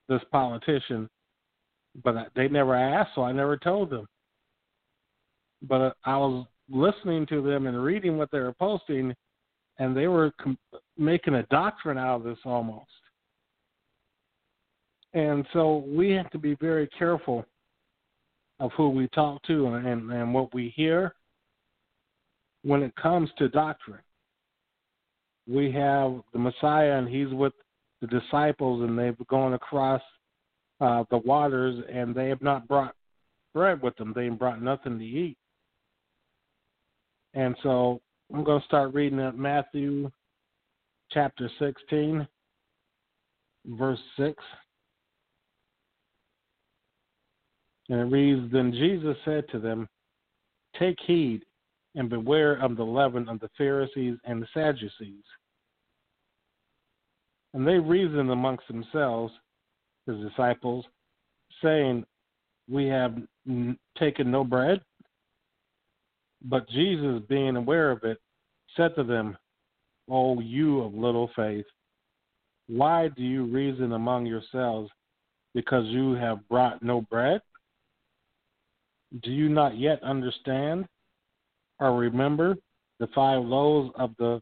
this 0.09 0.23
politician, 0.31 1.11
but 2.03 2.29
they 2.35 2.49
never 2.49 2.75
asked, 2.75 3.11
so 3.15 3.23
I 3.23 3.33
never 3.33 3.57
told 3.57 3.91
them. 3.91 4.07
But 5.63 5.97
I 6.05 6.17
was 6.17 6.47
listening 6.71 7.27
to 7.27 7.43
them 7.43 7.67
and 7.67 7.83
reading 7.83 8.17
what 8.17 8.31
they 8.31 8.39
were 8.39 8.55
posting, 8.55 9.15
and 9.79 9.97
they 9.97 10.07
were 10.07 10.33
com- 10.41 10.59
making 10.97 11.35
a 11.35 11.43
doctrine 11.45 11.99
out 11.99 12.17
of 12.17 12.25
this 12.25 12.39
almost. 12.45 12.87
And 15.15 15.47
so 15.53 15.85
we 15.87 16.11
have 16.11 16.31
to 16.31 16.39
be 16.39 16.57
very 16.61 16.89
careful 16.99 17.45
of 18.61 18.71
who 18.77 18.91
we 18.91 19.09
talk 19.09 19.43
to 19.45 19.67
and, 19.67 20.11
and, 20.13 20.33
what 20.33 20.55
we 20.55 20.73
hear 20.77 21.15
when 22.63 22.83
it 22.83 22.95
comes 22.95 23.29
to 23.39 23.49
doctrine. 23.49 24.01
We 25.49 25.73
have 25.73 26.21
the 26.33 26.39
Messiah, 26.39 26.99
and 26.99 27.09
he's 27.09 27.33
with 27.33 27.53
the 28.01 28.07
disciples, 28.07 28.83
and 28.83 28.97
they've 28.97 29.17
gone 29.29 29.55
across 29.55 30.01
uh, 30.81 31.05
the 31.11 31.19
waters, 31.19 31.85
and 31.93 32.15
they 32.15 32.29
have 32.29 32.41
not 32.41 32.69
brought 32.69 32.95
bread 33.53 33.83
with 33.83 33.97
them. 33.97 34.13
They 34.15 34.29
brought 34.29 34.63
nothing 34.63 34.99
to 34.99 35.05
eat. 35.05 35.37
And 37.35 37.57
so 37.63 38.01
I'm 38.33 38.45
going 38.45 38.61
to 38.61 38.67
start 38.67 38.95
reading 38.95 39.21
at 39.21 39.37
Matthew 39.37 40.11
chapter 41.11 41.51
16, 41.59 42.27
verse 43.67 43.99
6. 44.19 44.35
And 47.89 48.01
it 48.01 48.05
reads 48.05 48.53
Then 48.53 48.73
Jesus 48.73 49.17
said 49.25 49.45
to 49.53 49.59
them, 49.59 49.89
Take 50.79 50.99
heed 51.07 51.43
and 51.95 52.09
beware 52.09 52.55
of 52.55 52.77
the 52.77 52.85
leaven 52.85 53.29
of 53.29 53.41
the 53.41 53.51
Pharisees 53.59 54.17
and 54.25 54.41
the 54.41 54.47
Sadducees. 54.55 55.25
And 57.55 57.67
they 57.67 57.79
reasoned 57.79 58.31
amongst 58.31 58.67
themselves, 58.67 59.33
his 60.07 60.17
disciples, 60.27 60.87
saying, 61.63 62.05
We 62.69 62.87
have 62.87 63.17
taken 63.99 64.31
no 64.31 64.43
bread. 64.43 64.81
But 66.45 66.69
Jesus, 66.69 67.23
being 67.29 67.57
aware 67.57 67.91
of 67.91 68.03
it, 68.05 68.19
said 68.77 68.95
to 68.97 69.05
them, 69.05 69.37
O 70.11 70.41
you 70.41 70.81
of 70.81 70.95
little 70.95 71.31
faith, 71.37 71.67
why 72.67 73.09
do 73.09 73.23
you 73.23 73.45
reason 73.45 73.93
among 73.93 74.27
yourselves 74.27 74.91
because 75.55 75.87
you 75.87 76.15
have 76.15 76.49
brought 76.49 76.83
no 76.83 77.03
bread? 77.03 77.41
Do 79.23 79.31
you 79.31 79.49
not 79.49 79.79
yet 79.79 80.03
understand 80.03 80.87
or 81.79 81.97
remember 81.97 82.57
the 82.99 83.09
five 83.15 83.43
loaves 83.45 83.91
of 83.97 84.13
the 84.19 84.41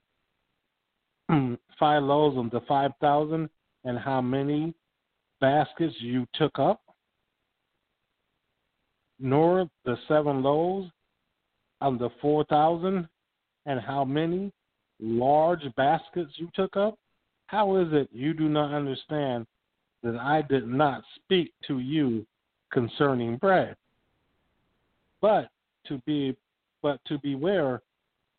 five 1.79 2.03
loaves 2.03 2.39
of 2.39 2.51
the 2.51 2.61
five 2.67 2.93
thousand 3.01 3.49
and 3.85 3.99
how 3.99 4.21
many 4.21 4.75
baskets 5.41 5.95
you 5.99 6.27
took 6.35 6.59
up? 6.59 6.81
Nor 9.19 9.69
the 9.85 9.97
seven 10.09 10.43
loaves 10.43 10.91
of 11.81 11.99
the 11.99 12.11
4,000 12.21 13.09
and 13.67 13.81
how 13.81 14.05
many 14.05 14.53
large 15.01 15.63
baskets 15.77 16.33
you 16.37 16.49
took 16.55 16.77
up? 16.77 16.99
How 17.47 17.77
is 17.77 17.89
it 17.93 18.09
you 18.13 18.35
do 18.35 18.49
not 18.49 18.73
understand 18.73 19.47
that 20.03 20.17
I 20.17 20.43
did 20.43 20.67
not 20.67 21.03
speak 21.17 21.53
to 21.67 21.79
you 21.79 22.27
concerning 22.73 23.37
bread? 23.37 23.77
But 25.21 25.51
to 25.87 26.01
be 26.07 26.37
but 26.83 27.01
to 27.07 27.19
beware 27.19 27.83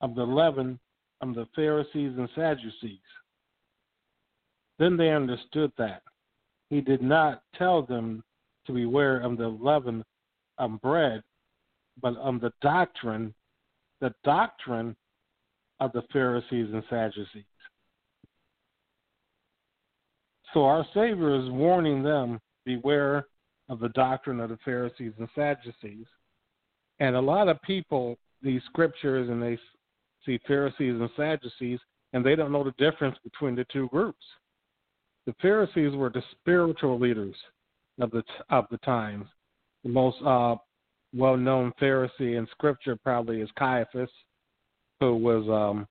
of 0.02 0.16
the 0.16 0.24
leaven 0.24 0.80
of 1.22 1.36
the 1.36 1.48
Pharisees 1.56 2.14
and 2.18 2.28
Sadducees. 2.34 2.98
Then 4.80 4.98
they 4.98 5.12
understood 5.12 5.72
that 5.78 6.02
he 6.72 6.82
did 6.82 7.04
not 7.04 7.44
tell 7.56 7.84
them 7.84 8.24
to 8.66 8.74
beware 8.74 9.20
of 9.20 9.38
the 9.38 9.48
leaven 9.48 10.04
of 10.58 10.82
bread, 10.82 11.22
but 12.02 12.18
on 12.18 12.40
the 12.40 12.52
doctrine, 12.62 13.34
the 14.00 14.14
doctrine 14.24 14.96
of 15.80 15.92
the 15.94 16.04
Pharisees 16.14 16.68
and 16.74 16.84
Sadducees. 16.90 17.44
So 20.54 20.66
our 20.66 20.86
Savior 20.94 21.36
is 21.36 21.50
warning 21.50 22.04
them 22.04 22.40
beware 22.66 23.26
of 23.70 23.80
the 23.80 23.90
doctrine 23.90 24.40
of 24.40 24.50
the 24.50 24.60
Pharisees 24.66 25.14
and 25.18 25.28
Sadducees. 25.34 26.06
And 27.00 27.16
a 27.16 27.22
lot 27.22 27.48
of 27.48 27.62
people, 27.62 28.18
these 28.42 28.62
scriptures, 28.66 29.30
and 29.30 29.42
they 29.42 29.58
see 30.26 30.40
Pharisees 30.46 31.00
and 31.00 31.10
Sadducees, 31.16 31.80
and 32.14 32.26
they 32.26 32.36
don't 32.36 32.52
know 32.52 32.64
the 32.64 32.74
difference 32.78 33.18
between 33.24 33.56
the 33.56 33.66
two 33.72 33.88
groups. 33.90 34.24
The 35.26 35.34
Pharisees 35.42 35.96
were 35.96 36.10
the 36.10 36.24
spiritual 36.32 37.00
leaders 37.00 37.36
of 38.00 38.12
the 38.12 38.24
of 38.50 38.66
the 38.72 38.78
times. 38.80 39.26
The 39.84 39.90
most 39.90 40.18
uh, 40.26 40.56
well 41.14 41.38
known 41.38 41.74
Pharisee 41.82 42.38
in 42.38 42.48
scripture 42.52 42.96
probably 42.96 43.42
is 43.42 43.50
Caiaphas, 43.58 44.10
who 45.00 45.16
was 45.18 45.48
um, 45.50 45.88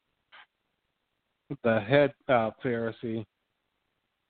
the 1.62 1.80
head 1.80 2.12
uh, 2.28 2.50
Pharisee 2.64 3.24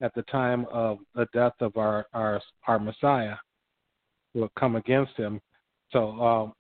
at 0.01 0.15
the 0.15 0.23
time 0.23 0.67
of 0.73 0.99
the 1.15 1.27
death 1.33 1.53
of 1.61 1.77
our 1.77 2.07
our, 2.13 2.41
our 2.67 2.79
Messiah, 2.79 3.37
who 4.35 4.43
had 4.43 4.55
come 4.59 4.77
against 4.77 5.17
him. 5.17 5.41
So 5.93 6.11
um, 6.21 6.53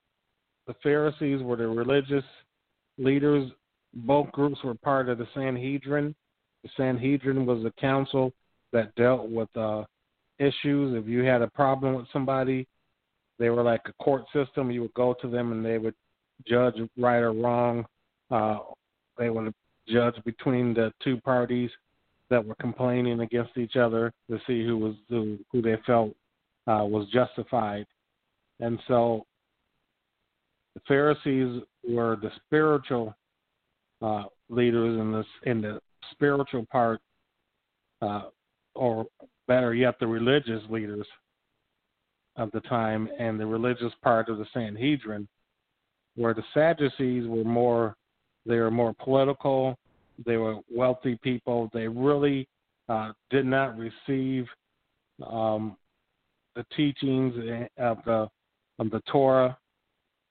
the 0.66 0.74
Pharisees 0.82 1.42
were 1.42 1.56
the 1.56 1.66
religious 1.66 2.24
leaders. 2.98 3.50
Both 3.92 4.30
groups 4.32 4.62
were 4.62 4.74
part 4.74 5.08
of 5.08 5.18
the 5.18 5.26
Sanhedrin. 5.34 6.14
The 6.62 6.70
Sanhedrin 6.76 7.46
was 7.46 7.64
a 7.64 7.80
council 7.80 8.32
that 8.72 8.94
dealt 8.94 9.28
with 9.28 9.48
uh, 9.56 9.84
issues. 10.38 10.96
If 10.96 11.08
you 11.08 11.24
had 11.24 11.42
a 11.42 11.48
problem 11.48 11.94
with 11.94 12.06
somebody, 12.12 12.68
they 13.40 13.48
were 13.48 13.62
like 13.62 13.80
a 13.86 14.04
court 14.04 14.24
system. 14.32 14.70
You 14.70 14.82
would 14.82 14.94
go 14.94 15.16
to 15.20 15.28
them 15.28 15.50
and 15.50 15.64
they 15.64 15.78
would 15.78 15.94
judge 16.46 16.74
right 16.96 17.18
or 17.18 17.32
wrong. 17.32 17.86
Uh, 18.30 18.58
they 19.18 19.30
would 19.30 19.52
judge 19.88 20.14
between 20.24 20.74
the 20.74 20.92
two 21.02 21.16
parties 21.22 21.70
that 22.28 22.44
were 22.44 22.54
complaining 22.56 23.20
against 23.20 23.56
each 23.56 23.74
other 23.76 24.12
to 24.30 24.38
see 24.46 24.64
who 24.64 24.76
was 24.76 24.94
who, 25.08 25.38
who 25.50 25.62
they 25.62 25.76
felt 25.86 26.10
uh, 26.68 26.84
was 26.84 27.08
justified. 27.12 27.86
And 28.60 28.78
so 28.86 29.24
the 30.74 30.82
Pharisees 30.86 31.62
were 31.88 32.16
the 32.22 32.30
spiritual 32.46 33.14
uh, 34.02 34.24
leaders 34.50 35.00
in 35.00 35.12
this 35.12 35.26
in 35.44 35.62
the 35.62 35.80
spiritual 36.12 36.66
part, 36.70 37.00
uh, 38.02 38.24
or 38.74 39.06
better 39.48 39.74
yet, 39.74 39.98
the 39.98 40.06
religious 40.06 40.62
leaders 40.68 41.06
of 42.40 42.50
the 42.52 42.60
time, 42.62 43.08
and 43.18 43.38
the 43.38 43.46
religious 43.46 43.92
part 44.02 44.28
of 44.28 44.38
the 44.38 44.46
Sanhedrin, 44.54 45.28
where 46.16 46.34
the 46.34 46.42
Sadducees 46.54 47.28
were 47.28 47.44
more 47.44 47.94
they 48.46 48.56
were 48.56 48.70
more 48.70 48.94
political, 48.94 49.76
they 50.24 50.38
were 50.38 50.56
wealthy 50.74 51.18
people. 51.22 51.68
They 51.74 51.86
really 51.86 52.48
uh, 52.88 53.12
did 53.28 53.44
not 53.44 53.76
receive 53.76 54.46
um, 55.24 55.76
the 56.56 56.64
teachings 56.74 57.34
of 57.76 57.98
the 58.06 58.28
of 58.78 58.90
the 58.90 59.02
Torah, 59.12 59.58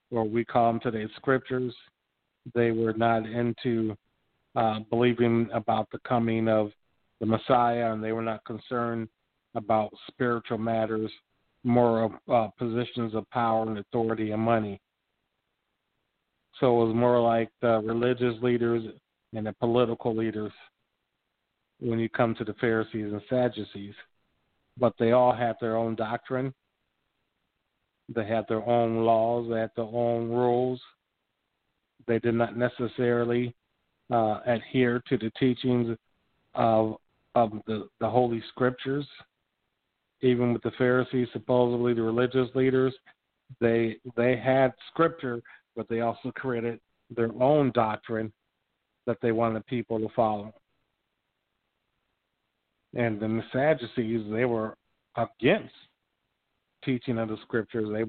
or 0.09 0.23
we 0.23 0.43
call 0.43 0.71
them 0.71 0.79
today 0.81 1.07
scriptures. 1.15 1.73
They 2.55 2.71
were 2.71 2.93
not 2.93 3.27
into 3.27 3.95
uh, 4.55 4.79
believing 4.89 5.49
about 5.53 5.87
the 5.91 5.99
coming 5.99 6.47
of 6.47 6.71
the 7.19 7.27
Messiah, 7.27 7.93
and 7.93 8.03
they 8.03 8.11
were 8.11 8.23
not 8.23 8.43
concerned 8.45 9.07
about 9.53 9.93
spiritual 10.07 10.57
matters, 10.57 11.11
more 11.63 12.03
of 12.03 12.11
uh, 12.31 12.47
positions 12.57 13.13
of 13.15 13.29
power 13.31 13.67
and 13.67 13.77
authority 13.77 14.31
and 14.31 14.41
money. 14.41 14.79
So 16.59 16.81
it 16.81 16.87
was 16.87 16.95
more 16.95 17.21
like 17.21 17.49
the 17.61 17.79
religious 17.79 18.35
leaders 18.41 18.83
and 19.33 19.45
the 19.45 19.53
political 19.53 20.15
leaders 20.15 20.51
when 21.79 21.99
you 21.99 22.09
come 22.09 22.35
to 22.35 22.43
the 22.43 22.53
Pharisees 22.55 23.11
and 23.11 23.21
Sadducees. 23.29 23.95
But 24.77 24.93
they 24.99 25.11
all 25.11 25.33
had 25.33 25.55
their 25.59 25.77
own 25.77 25.95
doctrine. 25.95 26.53
They 28.13 28.25
had 28.25 28.45
their 28.47 28.65
own 28.67 29.03
laws. 29.05 29.49
They 29.49 29.59
had 29.59 29.71
their 29.75 29.85
own 29.85 30.29
rules. 30.29 30.81
They 32.07 32.19
did 32.19 32.33
not 32.33 32.57
necessarily 32.57 33.53
uh, 34.11 34.39
adhere 34.45 35.01
to 35.09 35.17
the 35.17 35.31
teachings 35.39 35.97
of 36.55 36.95
of 37.35 37.51
the, 37.67 37.87
the 37.99 38.09
Holy 38.09 38.41
Scriptures. 38.49 39.07
Even 40.21 40.53
with 40.53 40.61
the 40.63 40.71
Pharisees, 40.77 41.27
supposedly 41.31 41.93
the 41.93 42.01
religious 42.01 42.49
leaders, 42.55 42.93
they 43.59 43.97
they 44.15 44.37
had 44.37 44.73
Scripture, 44.91 45.41
but 45.75 45.87
they 45.87 46.01
also 46.01 46.31
created 46.35 46.79
their 47.15 47.31
own 47.41 47.71
doctrine 47.71 48.31
that 49.05 49.17
they 49.21 49.31
wanted 49.31 49.65
people 49.65 49.99
to 49.99 50.09
follow. 50.15 50.53
And 52.95 53.19
then 53.19 53.37
the 53.37 53.43
Sadducees, 53.51 54.31
they 54.31 54.45
were 54.45 54.75
against 55.15 55.73
teaching 56.83 57.17
of 57.17 57.29
the 57.29 57.37
scriptures. 57.43 57.89
They 57.91 58.03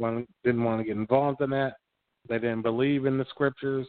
didn't 0.44 0.64
want 0.64 0.80
to 0.80 0.84
get 0.84 0.96
involved 0.96 1.40
in 1.40 1.50
that. 1.50 1.74
They 2.28 2.38
didn't 2.38 2.62
believe 2.62 3.06
in 3.06 3.18
the 3.18 3.26
scriptures. 3.30 3.86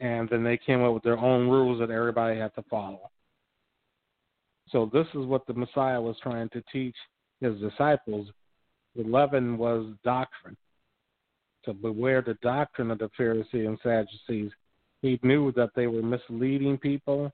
And 0.00 0.28
then 0.28 0.42
they 0.42 0.56
came 0.56 0.82
up 0.82 0.94
with 0.94 1.02
their 1.02 1.18
own 1.18 1.48
rules 1.48 1.78
that 1.80 1.90
everybody 1.90 2.38
had 2.38 2.54
to 2.54 2.62
follow. 2.70 3.10
So 4.72 4.90
this 4.90 5.06
is 5.14 5.26
what 5.26 5.46
the 5.46 5.52
Messiah 5.52 6.00
was 6.00 6.16
trying 6.22 6.48
to 6.50 6.62
teach 6.72 6.96
his 7.40 7.60
disciples. 7.60 8.28
The 8.96 9.04
leaven 9.04 9.58
was 9.58 9.86
doctrine. 10.02 10.56
So 11.64 11.74
beware 11.74 12.22
the 12.22 12.38
doctrine 12.42 12.90
of 12.90 12.98
the 12.98 13.10
Pharisees 13.16 13.66
and 13.66 13.78
Sadducees. 13.82 14.50
He 15.02 15.20
knew 15.22 15.52
that 15.52 15.70
they 15.76 15.86
were 15.86 16.02
misleading 16.02 16.78
people. 16.78 17.30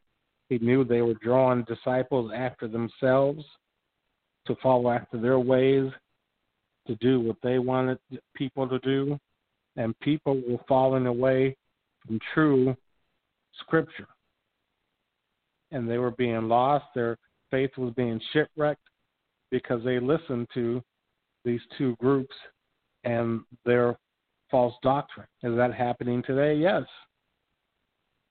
He 0.48 0.58
knew 0.58 0.84
they 0.84 1.02
were 1.02 1.14
drawing 1.14 1.64
disciples 1.64 2.32
after 2.34 2.66
themselves 2.66 3.44
to 4.46 4.56
follow 4.62 4.90
after 4.90 5.20
their 5.20 5.38
ways, 5.38 5.90
to 6.86 6.96
do 6.96 7.20
what 7.20 7.36
they 7.42 7.58
wanted 7.58 7.98
people 8.34 8.68
to 8.68 8.78
do. 8.80 9.18
And 9.76 9.98
people 10.00 10.42
were 10.48 10.58
falling 10.66 11.06
away 11.06 11.56
from 12.04 12.18
true 12.34 12.76
scripture. 13.60 14.08
And 15.70 15.88
they 15.88 15.98
were 15.98 16.10
being 16.10 16.48
lost. 16.48 16.86
Their 16.94 17.18
faith 17.50 17.70
was 17.76 17.92
being 17.94 18.20
shipwrecked 18.32 18.82
because 19.50 19.82
they 19.84 19.98
listened 19.98 20.48
to 20.54 20.82
these 21.44 21.60
two 21.76 21.96
groups 21.96 22.34
and 23.04 23.40
their 23.64 23.98
false 24.50 24.74
doctrine. 24.82 25.26
Is 25.42 25.56
that 25.56 25.72
happening 25.74 26.22
today? 26.22 26.54
Yes 26.54 26.84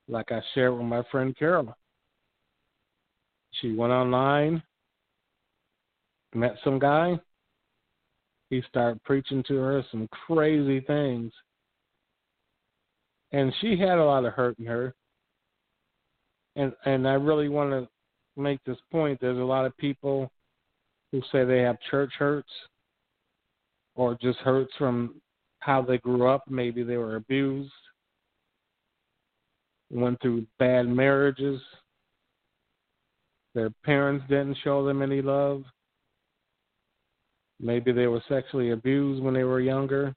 like 0.07 0.31
I 0.31 0.41
shared 0.53 0.73
with 0.73 0.85
my 0.85 1.03
friend 1.11 1.35
Carol. 1.37 1.75
She 3.61 3.73
went 3.73 3.91
online, 3.91 4.61
met 6.33 6.55
some 6.63 6.79
guy. 6.79 7.19
He 8.49 8.61
started 8.69 9.03
preaching 9.03 9.43
to 9.47 9.55
her 9.55 9.83
some 9.91 10.07
crazy 10.27 10.79
things. 10.81 11.31
And 13.31 13.53
she 13.59 13.77
had 13.77 13.97
a 13.97 14.05
lot 14.05 14.25
of 14.25 14.33
hurt 14.33 14.57
in 14.59 14.65
her. 14.65 14.93
And 16.55 16.71
and 16.85 17.07
I 17.07 17.13
really 17.13 17.49
want 17.49 17.71
to 17.71 17.87
make 18.37 18.63
this 18.63 18.77
point. 18.91 19.19
There's 19.19 19.37
a 19.37 19.41
lot 19.41 19.65
of 19.65 19.75
people 19.77 20.31
who 21.11 21.21
say 21.31 21.45
they 21.45 21.61
have 21.61 21.77
church 21.89 22.11
hurts 22.17 22.51
or 23.95 24.17
just 24.21 24.39
hurts 24.39 24.71
from 24.77 25.15
how 25.59 25.81
they 25.81 25.97
grew 25.97 26.27
up. 26.27 26.43
Maybe 26.49 26.83
they 26.83 26.97
were 26.97 27.15
abused 27.15 27.71
went 29.89 30.21
through 30.21 30.45
bad 30.59 30.87
marriages. 30.87 31.61
Their 33.53 33.69
parents 33.83 34.25
didn't 34.29 34.57
show 34.63 34.85
them 34.85 35.01
any 35.01 35.21
love. 35.21 35.63
Maybe 37.59 37.91
they 37.91 38.07
were 38.07 38.21
sexually 38.29 38.71
abused 38.71 39.23
when 39.23 39.33
they 39.33 39.43
were 39.43 39.61
younger. 39.61 40.13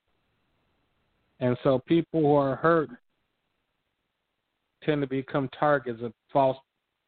And 1.40 1.56
so 1.62 1.78
people 1.86 2.20
who 2.20 2.34
are 2.34 2.56
hurt 2.56 2.90
tend 4.84 5.00
to 5.00 5.06
become 5.06 5.48
targets 5.58 6.02
of 6.02 6.12
false 6.32 6.58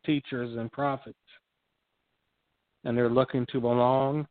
teachers 0.04 0.56
and 0.56 0.70
prophets. 0.72 1.16
And 2.84 2.96
they're 2.96 3.10
looking 3.10 3.46
to 3.52 3.60
belong. 3.60 4.26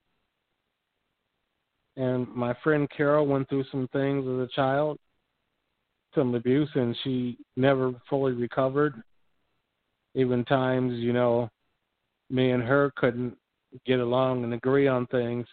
And 1.98 2.28
my 2.30 2.56
friend 2.64 2.90
Carol 2.96 3.28
went 3.28 3.50
through 3.50 3.66
some 3.72 3.88
things 3.94 4.26
as 4.26 4.48
a 4.48 4.56
child 4.56 4.98
some 6.16 6.36
abuse 6.36 6.70
and 6.76 6.96
she 7.04 7.38
never 7.56 7.94
fully 8.10 8.34
recovered. 8.34 9.02
Even 10.14 10.44
times, 10.44 10.94
you 11.00 11.14
know, 11.14 11.50
me 12.30 12.52
and 12.52 12.64
her 12.64 12.92
couldn't 12.98 13.36
get 13.86 14.00
along 14.00 14.44
and 14.44 14.54
agree 14.54 14.88
on 14.88 15.08
things 15.08 15.46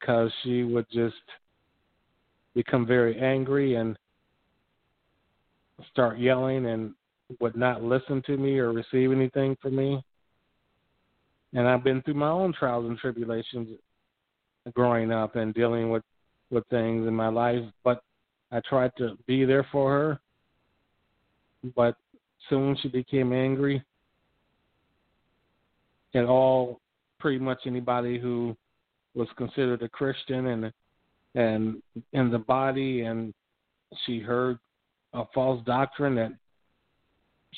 because 0.00 0.30
she 0.42 0.62
would 0.62 0.86
just 0.90 1.14
become 2.54 2.86
very 2.86 3.20
angry 3.20 3.74
and 3.74 3.98
start 5.90 6.18
yelling 6.18 6.66
and 6.66 6.94
would 7.40 7.56
not 7.56 7.82
listen 7.82 8.22
to 8.26 8.36
me 8.36 8.58
or 8.58 8.72
receive 8.72 9.12
anything 9.12 9.56
from 9.60 9.76
me. 9.76 10.02
And 11.52 11.66
I've 11.66 11.84
been 11.84 12.02
through 12.02 12.14
my 12.14 12.28
own 12.28 12.52
trials 12.52 12.86
and 12.86 12.98
tribulations 12.98 13.68
growing 14.74 15.12
up 15.12 15.36
and 15.36 15.54
dealing 15.54 15.90
with 15.90 16.02
with 16.50 16.66
things 16.68 17.08
in 17.08 17.14
my 17.14 17.28
life, 17.28 17.64
but 17.82 18.02
I 18.52 18.60
tried 18.60 18.92
to 18.98 19.18
be 19.26 19.44
there 19.44 19.66
for 19.72 19.90
her, 19.90 20.20
but 21.74 21.96
soon 22.48 22.76
she 22.80 22.88
became 22.88 23.32
angry. 23.32 23.82
And 26.14 26.26
all, 26.26 26.80
pretty 27.18 27.38
much 27.38 27.62
anybody 27.66 28.18
who 28.18 28.56
was 29.14 29.28
considered 29.36 29.82
a 29.82 29.88
Christian 29.88 30.46
and 30.46 30.72
and 31.34 31.82
in 32.12 32.30
the 32.30 32.38
body, 32.38 33.02
and 33.02 33.34
she 34.06 34.20
heard 34.20 34.58
a 35.12 35.24
false 35.34 35.62
doctrine 35.66 36.14
that 36.14 36.32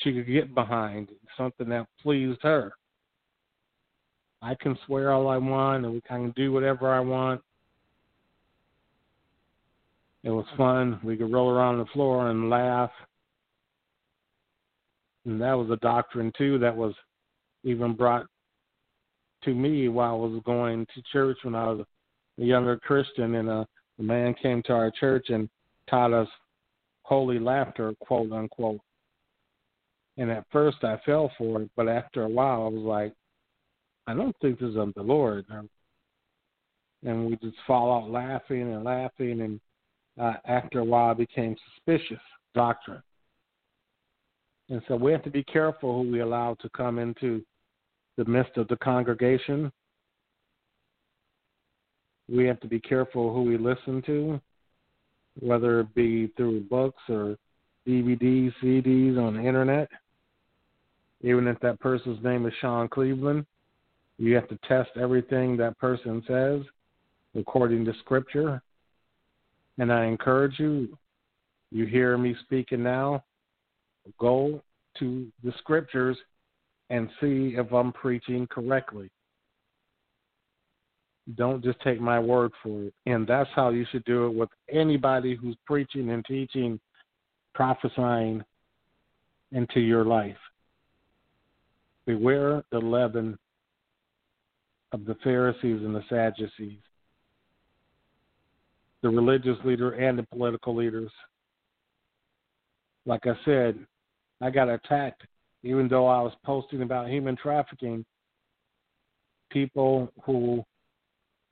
she 0.03 0.13
could 0.13 0.27
get 0.27 0.55
behind, 0.55 1.09
something 1.37 1.69
that 1.69 1.87
pleased 2.03 2.41
her. 2.43 2.73
I 4.41 4.55
can 4.55 4.79
swear 4.87 5.13
all 5.13 5.29
I 5.29 5.37
want, 5.37 5.85
and 5.85 5.93
we 5.93 6.01
can 6.01 6.33
do 6.37 6.53
whatever 6.53 6.93
I 6.93 7.01
want, 7.01 7.41
it 10.25 10.31
was 10.31 10.47
fun. 10.57 11.01
We 11.03 11.17
could 11.17 11.33
roll 11.33 11.51
around 11.51 11.79
the 11.79 11.87
floor 11.87 12.31
and 12.31 12.51
laugh. 12.51 12.91
And 15.25 15.41
that 15.41 15.55
was 15.55 15.71
a 15.71 15.77
doctrine 15.77 16.33
too 16.37 16.59
that 16.59 16.77
was 16.77 16.95
even 17.65 17.95
brought 17.95 18.27
to 19.45 19.55
me 19.55 19.89
while 19.89 20.15
I 20.15 20.17
was 20.17 20.43
going 20.45 20.87
to 20.95 21.03
church 21.13 21.39
when 21.43 21.55
I 21.55 21.71
was 21.71 21.87
a 22.39 22.43
younger 22.43 22.77
Christian 22.79 23.37
and 23.37 23.49
a, 23.49 23.67
man 24.01 24.33
came 24.41 24.63
to 24.63 24.73
our 24.73 24.93
church 24.93 25.27
and 25.29 25.49
taught 25.91 26.13
us 26.13 26.29
holy 27.03 27.41
laughter, 27.41 27.93
quote 28.01 28.31
unquote. 28.31 28.81
And 30.19 30.33
at 30.33 30.45
first 30.51 30.79
I 30.83 30.99
fell 31.07 31.31
for 31.39 31.63
it, 31.63 31.71
but 31.77 31.89
after 31.89 32.25
a 32.25 32.29
while 32.29 32.65
I 32.65 32.69
was 32.69 32.83
like, 32.83 33.13
I 34.09 34.15
don't 34.15 34.35
think 34.43 34.59
this 34.59 34.71
is 34.71 34.77
of 34.77 34.93
the 34.95 35.03
Lord. 35.03 35.47
And 37.05 37.27
we 37.27 37.37
just 37.37 37.57
fall 37.67 37.97
out 37.97 38.11
laughing 38.11 38.63
and 38.63 38.83
laughing, 38.83 39.41
and 39.41 39.61
uh, 40.21 40.35
after 40.45 40.81
a 40.81 40.85
while 40.85 41.13
I 41.13 41.15
became 41.15 41.55
suspicious 41.75 42.23
doctrine. 42.53 43.03
And 44.71 44.83
so 44.89 44.97
we 44.97 45.13
have 45.13 45.23
to 45.23 45.31
be 45.31 45.45
careful 45.45 46.03
who 46.03 46.11
we 46.11 46.21
allow 46.21 46.55
to 46.61 46.69
come 46.71 46.99
into 46.99 47.43
the 48.17 48.25
midst 48.25 48.57
of 48.57 48.67
the 48.67 48.77
congregation. 48.77 49.71
We 52.29 52.45
have 52.47 52.59
to 52.61 52.67
be 52.67 52.81
careful 52.81 53.33
who 53.33 53.43
we 53.43 53.57
listen 53.57 54.03
to, 54.07 54.41
whether 55.39 55.81
it 55.81 55.95
be 55.95 56.27
through 56.37 56.63
books 56.63 57.03
or 57.09 57.37
DVDs, 57.87 58.53
CDs 58.63 59.17
on 59.17 59.35
the 59.35 59.41
internet. 59.41 59.89
Even 61.23 61.49
if 61.49 61.59
that 61.61 61.81
person's 61.81 62.23
name 62.23 62.47
is 62.47 62.53
Sean 62.61 62.89
Cleveland, 62.89 63.45
you 64.19 64.35
have 64.35 64.49
to 64.49 64.59
test 64.69 64.91
everything 65.01 65.57
that 65.57 65.79
person 65.79 66.23
says 66.27 66.63
according 67.37 67.85
to 67.85 67.93
Scripture. 68.01 68.63
And 69.79 69.93
I 69.93 70.07
encourage 70.07 70.59
you, 70.59 70.97
you 71.71 71.87
hear 71.87 72.19
me 72.19 72.35
speaking 72.43 72.83
now, 72.83 73.25
go 74.19 74.63
to 74.99 75.27
the 75.45 75.53
Scriptures 75.59 76.17
and 76.91 77.09
see 77.21 77.55
if 77.57 77.73
I'm 77.73 77.93
preaching 77.93 78.47
correctly. 78.47 79.11
Don't 81.37 81.63
just 81.63 81.79
take 81.81 82.01
my 82.01 82.19
word 82.19 82.53
for 82.63 82.85
it. 82.85 82.95
And 83.07 83.27
that's 83.27 83.51
how 83.55 83.69
you 83.69 83.85
should 83.91 84.05
do 84.05 84.27
it 84.27 84.35
with 84.35 84.49
anybody 84.73 85.37
who's 85.37 85.57
preaching 85.67 86.11
and 86.11 86.25
teaching, 86.25 86.81
prophesying 87.55 88.43
into 89.53 89.81
your 89.81 90.05
life. 90.05 90.37
Beware 92.09 92.65
the 92.73 92.79
leaven 92.79 93.39
of 94.93 95.05
the 95.05 95.15
Pharisees 95.23 95.83
and 95.85 95.95
the 95.95 96.03
Sadducees, 96.09 96.81
the 99.03 99.11
religious 99.11 99.59
leader 99.65 99.93
and 99.93 100.19
the 100.19 100.27
political 100.33 100.75
leaders. 100.75 101.11
Like 103.05 103.27
I 103.27 103.35
said, 103.45 103.79
I 104.41 104.51
got 104.51 104.69
attacked 104.71 105.23
even 105.63 105.89
though 105.89 106.07
I 106.07 106.23
was 106.23 106.33
posting 106.45 106.83
about 106.83 107.11
human 107.11 107.37
trafficking. 107.37 108.05
People 109.51 110.13
who 110.25 110.65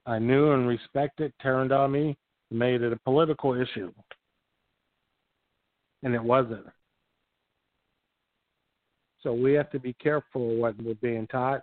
I 0.04 0.18
knew 0.18 0.52
and 0.52 0.68
respected 0.68 1.32
turned 1.42 1.72
on 1.72 1.92
me, 1.92 2.16
made 2.50 2.82
it 2.82 2.92
a 2.92 2.98
political 3.04 3.54
issue. 3.54 3.92
And 6.02 6.14
it 6.14 6.22
wasn't. 6.22 6.66
So 9.26 9.32
we 9.32 9.54
have 9.54 9.70
to 9.70 9.80
be 9.80 9.92
careful 9.94 10.52
of 10.52 10.58
what 10.58 10.80
we're 10.80 10.94
being 11.02 11.26
taught. 11.26 11.62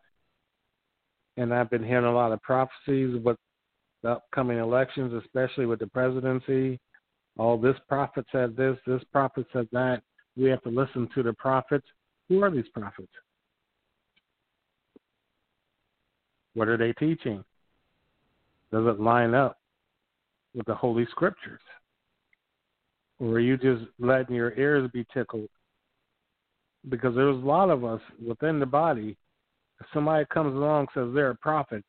And 1.38 1.54
I've 1.54 1.70
been 1.70 1.82
hearing 1.82 2.04
a 2.04 2.14
lot 2.14 2.34
of 2.34 2.42
prophecies 2.42 3.18
with 3.24 3.38
the 4.02 4.10
upcoming 4.10 4.58
elections, 4.58 5.14
especially 5.24 5.66
with 5.66 5.80
the 5.80 5.88
presidency. 5.88 6.78
Oh, 7.40 7.56
this 7.56 7.78
prophet 7.88 8.26
said 8.34 8.58
this, 8.58 8.76
this 8.86 9.02
prophet 9.14 9.48
said 9.54 9.70
that. 9.72 10.02
We 10.36 10.50
have 10.50 10.62
to 10.64 10.70
listen 10.70 11.08
to 11.16 11.24
the 11.24 11.32
prophets. 11.32 11.88
Who 12.28 12.44
are 12.44 12.52
these 12.52 12.68
prophets? 12.74 13.14
What 16.56 16.68
are 16.68 16.76
they 16.76 16.92
teaching? 16.92 17.46
Does 18.74 18.88
it 18.88 19.00
line 19.00 19.34
up 19.34 19.58
with 20.54 20.66
the 20.66 20.76
Holy 20.76 21.08
Scriptures? 21.12 21.62
Or 23.20 23.36
are 23.36 23.40
you 23.40 23.56
just 23.56 23.86
letting 24.00 24.36
your 24.36 24.52
ears 24.58 24.92
be 24.94 25.06
tickled? 25.14 25.48
Because 26.90 27.16
there's 27.16 27.36
a 27.36 27.46
lot 27.46 27.70
of 27.70 27.86
us 27.86 28.02
within 28.26 28.60
the 28.60 28.66
body. 28.66 29.16
If 29.80 29.88
somebody 29.94 30.26
comes 30.34 30.54
along 30.54 30.88
says 30.94 31.10
they're 31.14 31.32
a 31.32 31.36
prophet, 31.36 31.84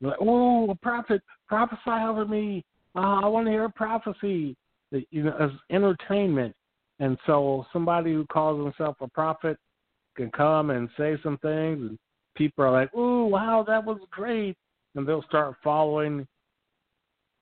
you're 0.00 0.10
like, 0.10 0.20
oh, 0.20 0.70
a 0.70 0.74
prophet, 0.76 1.22
prophesy 1.48 1.80
over 1.86 2.24
me. 2.24 2.64
Uh, 2.94 3.20
I 3.22 3.26
want 3.26 3.46
to 3.46 3.50
hear 3.50 3.64
a 3.64 3.70
prophecy. 3.70 4.56
You 4.90 5.24
know, 5.24 5.36
as 5.38 5.50
entertainment. 5.70 6.54
And 7.00 7.18
so 7.26 7.66
somebody 7.72 8.12
who 8.12 8.24
calls 8.26 8.62
himself 8.64 8.96
a 9.00 9.08
prophet 9.08 9.58
can 10.16 10.30
come 10.30 10.70
and 10.70 10.88
say 10.96 11.16
some 11.22 11.38
things, 11.38 11.80
and 11.82 11.98
people 12.36 12.64
are 12.64 12.70
like, 12.70 12.90
"Oh, 12.94 13.26
wow, 13.26 13.64
that 13.66 13.84
was 13.84 13.98
great," 14.10 14.56
and 14.94 15.06
they'll 15.06 15.22
start 15.24 15.56
following 15.62 16.26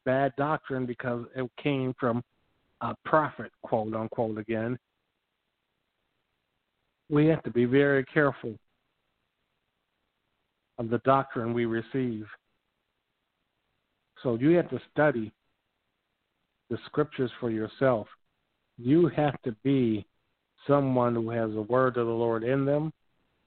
bad 0.05 0.33
doctrine 0.37 0.87
because 0.87 1.27
it 1.37 1.51
came 1.63 1.95
from 1.99 2.23
a 2.81 2.95
prophet, 3.05 3.53
quote 3.63 3.95
unquote, 3.95 4.39
again. 4.39 4.79
We 7.11 7.27
have 7.27 7.43
to 7.43 7.51
be 7.51 7.65
very 7.65 8.05
careful 8.05 8.55
of 10.79 10.91
the 10.91 10.99
doctrine 10.99 11.53
we 11.53 11.67
receive. 11.67 12.27
So 14.23 14.37
you 14.37 14.57
have 14.57 14.71
to 14.71 14.81
study 14.93 15.33
the 16.71 16.79
scriptures 16.87 17.31
for 17.41 17.51
yourself. 17.51 18.07
You 18.79 19.09
have 19.09 19.41
to 19.43 19.53
be 19.63 20.07
someone 20.67 21.15
who 21.15 21.31
has 21.31 21.51
the 21.53 21.63
word 21.63 21.97
of 21.97 22.07
the 22.07 22.13
Lord 22.13 22.43
in 22.43 22.65
them. 22.65 22.93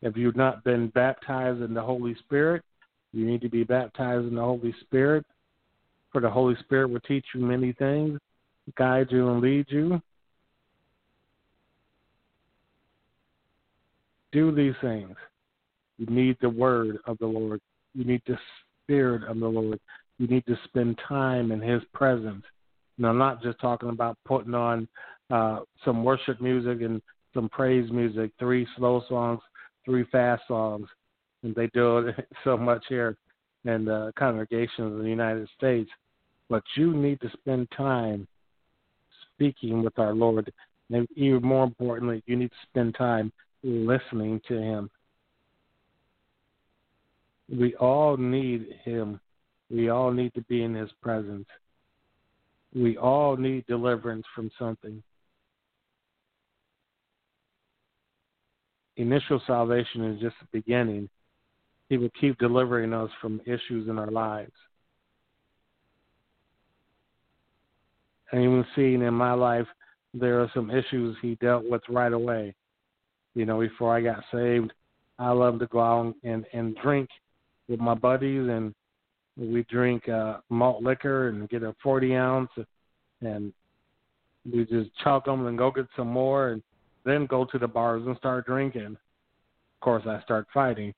If 0.02 0.16
you've 0.16 0.36
not 0.36 0.64
been 0.64 0.90
baptized 0.90 1.62
in 1.62 1.74
the 1.74 1.82
Holy 1.82 2.16
Spirit, 2.26 2.64
you 3.12 3.26
need 3.26 3.42
to 3.42 3.50
be 3.50 3.64
baptized 3.64 4.28
in 4.28 4.36
the 4.36 4.42
Holy 4.42 4.74
Spirit. 4.82 5.26
For 6.12 6.22
the 6.22 6.30
Holy 6.30 6.56
Spirit 6.60 6.90
will 6.90 7.00
teach 7.02 7.26
you 7.34 7.42
many 7.42 7.74
things, 7.74 8.20
guide 8.78 9.08
you 9.10 9.30
and 9.30 9.42
lead 9.42 9.66
you. 9.70 10.00
Do 14.38 14.52
these 14.52 14.76
things. 14.82 15.16
You 15.98 16.06
need 16.06 16.38
the 16.42 16.50
word 16.50 17.00
of 17.08 17.18
the 17.18 17.26
Lord. 17.26 17.60
You 17.96 18.04
need 18.06 18.22
the 18.28 18.38
Spirit 18.84 19.24
of 19.24 19.40
the 19.40 19.48
Lord. 19.48 19.80
You 20.20 20.28
need 20.28 20.46
to 20.46 20.56
spend 20.66 21.00
time 21.08 21.52
in 21.52 21.60
His 21.60 21.82
presence. 21.92 22.44
And 22.98 23.08
I'm 23.08 23.18
not 23.18 23.42
just 23.42 23.60
talking 23.60 23.90
about 23.90 24.16
putting 24.26 24.54
on 24.54 24.88
uh, 25.32 25.62
some 25.84 26.04
worship 26.04 26.40
music 26.40 26.84
and 26.84 27.02
some 27.34 27.50
praise 27.50 27.90
music, 27.92 28.30
three 28.38 28.68
slow 28.78 29.02
songs, 29.10 29.40
three 29.84 30.06
fast 30.12 30.44
songs, 30.48 30.88
and 31.42 31.56
they 31.56 31.66
do 31.74 31.98
it 31.98 32.28
so 32.44 32.56
much 32.56 32.86
here 32.88 33.18
in 33.66 33.86
the 33.86 34.14
congregations 34.20 35.00
in 35.00 35.02
the 35.02 35.10
United 35.10 35.50
States. 35.58 35.90
But 36.48 36.62
you 36.76 36.94
need 36.94 37.20
to 37.22 37.32
spend 37.40 37.70
time 37.76 38.28
speaking 39.34 39.82
with 39.82 39.98
our 39.98 40.14
Lord, 40.14 40.54
and 40.92 41.08
even 41.16 41.42
more 41.42 41.64
importantly, 41.64 42.22
you 42.28 42.36
need 42.36 42.52
to 42.52 42.68
spend 42.70 42.94
time 42.94 43.34
listening 43.68 44.42
to 44.48 44.56
Him. 44.56 44.90
We 47.50 47.76
all 47.76 48.18
need 48.18 48.68
Him. 48.84 49.20
We 49.70 49.90
all 49.90 50.12
need 50.12 50.34
to 50.36 50.42
be 50.44 50.64
in 50.64 50.74
His 50.74 50.90
presence. 51.02 51.48
We 52.74 52.98
all 52.98 53.38
need 53.38 53.66
deliverance 53.68 54.26
from 54.36 54.52
something. 54.58 55.02
initial 58.98 59.42
salvation 59.48 60.04
is 60.04 60.20
just 60.20 60.36
the 60.42 60.48
beginning. 60.52 61.08
He 61.90 61.98
will 61.98 62.12
keep 62.20 62.38
delivering 62.40 62.94
us 62.94 63.10
from 63.22 63.40
issues 63.46 63.88
in 63.88 63.98
our 63.98 64.12
lives. 64.12 64.52
And 68.32 68.42
even 68.42 68.66
seeing 68.76 69.02
in 69.02 69.14
my 69.14 69.34
life, 69.34 69.68
there 70.14 70.42
are 70.42 70.52
some 70.54 70.70
issues 70.70 71.16
he 71.22 71.36
dealt 71.36 71.64
with 71.70 71.82
right 71.88 72.12
away. 72.12 72.56
You 73.38 73.46
know, 73.46 73.60
before 73.60 73.96
I 73.96 74.02
got 74.02 74.24
saved, 74.34 74.74
I 75.20 75.30
love 75.30 75.60
to 75.60 75.68
go 75.68 75.80
out 75.80 76.16
and, 76.24 76.44
and 76.54 76.76
drink 76.78 77.08
with 77.70 77.80
my 77.80 77.94
buddies, 77.94 78.50
and 78.50 78.74
we 79.38 79.62
drink 79.70 80.10
uh, 80.10 80.38
malt 80.50 80.82
liquor 80.82 81.30
and 81.30 81.48
get 81.48 81.62
a 81.62 81.76
40 81.84 82.16
ounce, 82.16 82.50
and 83.22 83.54
we 84.52 84.66
just 84.66 84.90
chug 85.04 85.26
them 85.26 85.46
and 85.46 85.56
go 85.56 85.70
get 85.70 85.86
some 85.96 86.08
more. 86.08 86.50
And 86.50 86.64
then 87.06 87.28
go 87.28 87.46
to 87.46 87.60
the 87.60 87.68
bars 87.68 88.02
and 88.08 88.18
start 88.18 88.48
drinking. 88.48 88.98
Of 88.98 89.82
course, 89.82 90.04
I 90.08 90.20
start 90.24 90.48
fighting. 90.52 90.96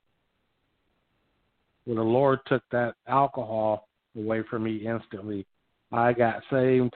Well, 1.86 1.98
the 1.98 2.04
Lord 2.04 2.40
took 2.48 2.64
that 2.72 2.94
alcohol 3.06 3.90
away 4.16 4.44
from 4.50 4.64
me 4.64 4.88
instantly. 4.88 5.46
I 5.92 6.14
got 6.14 6.42
saved. 6.50 6.96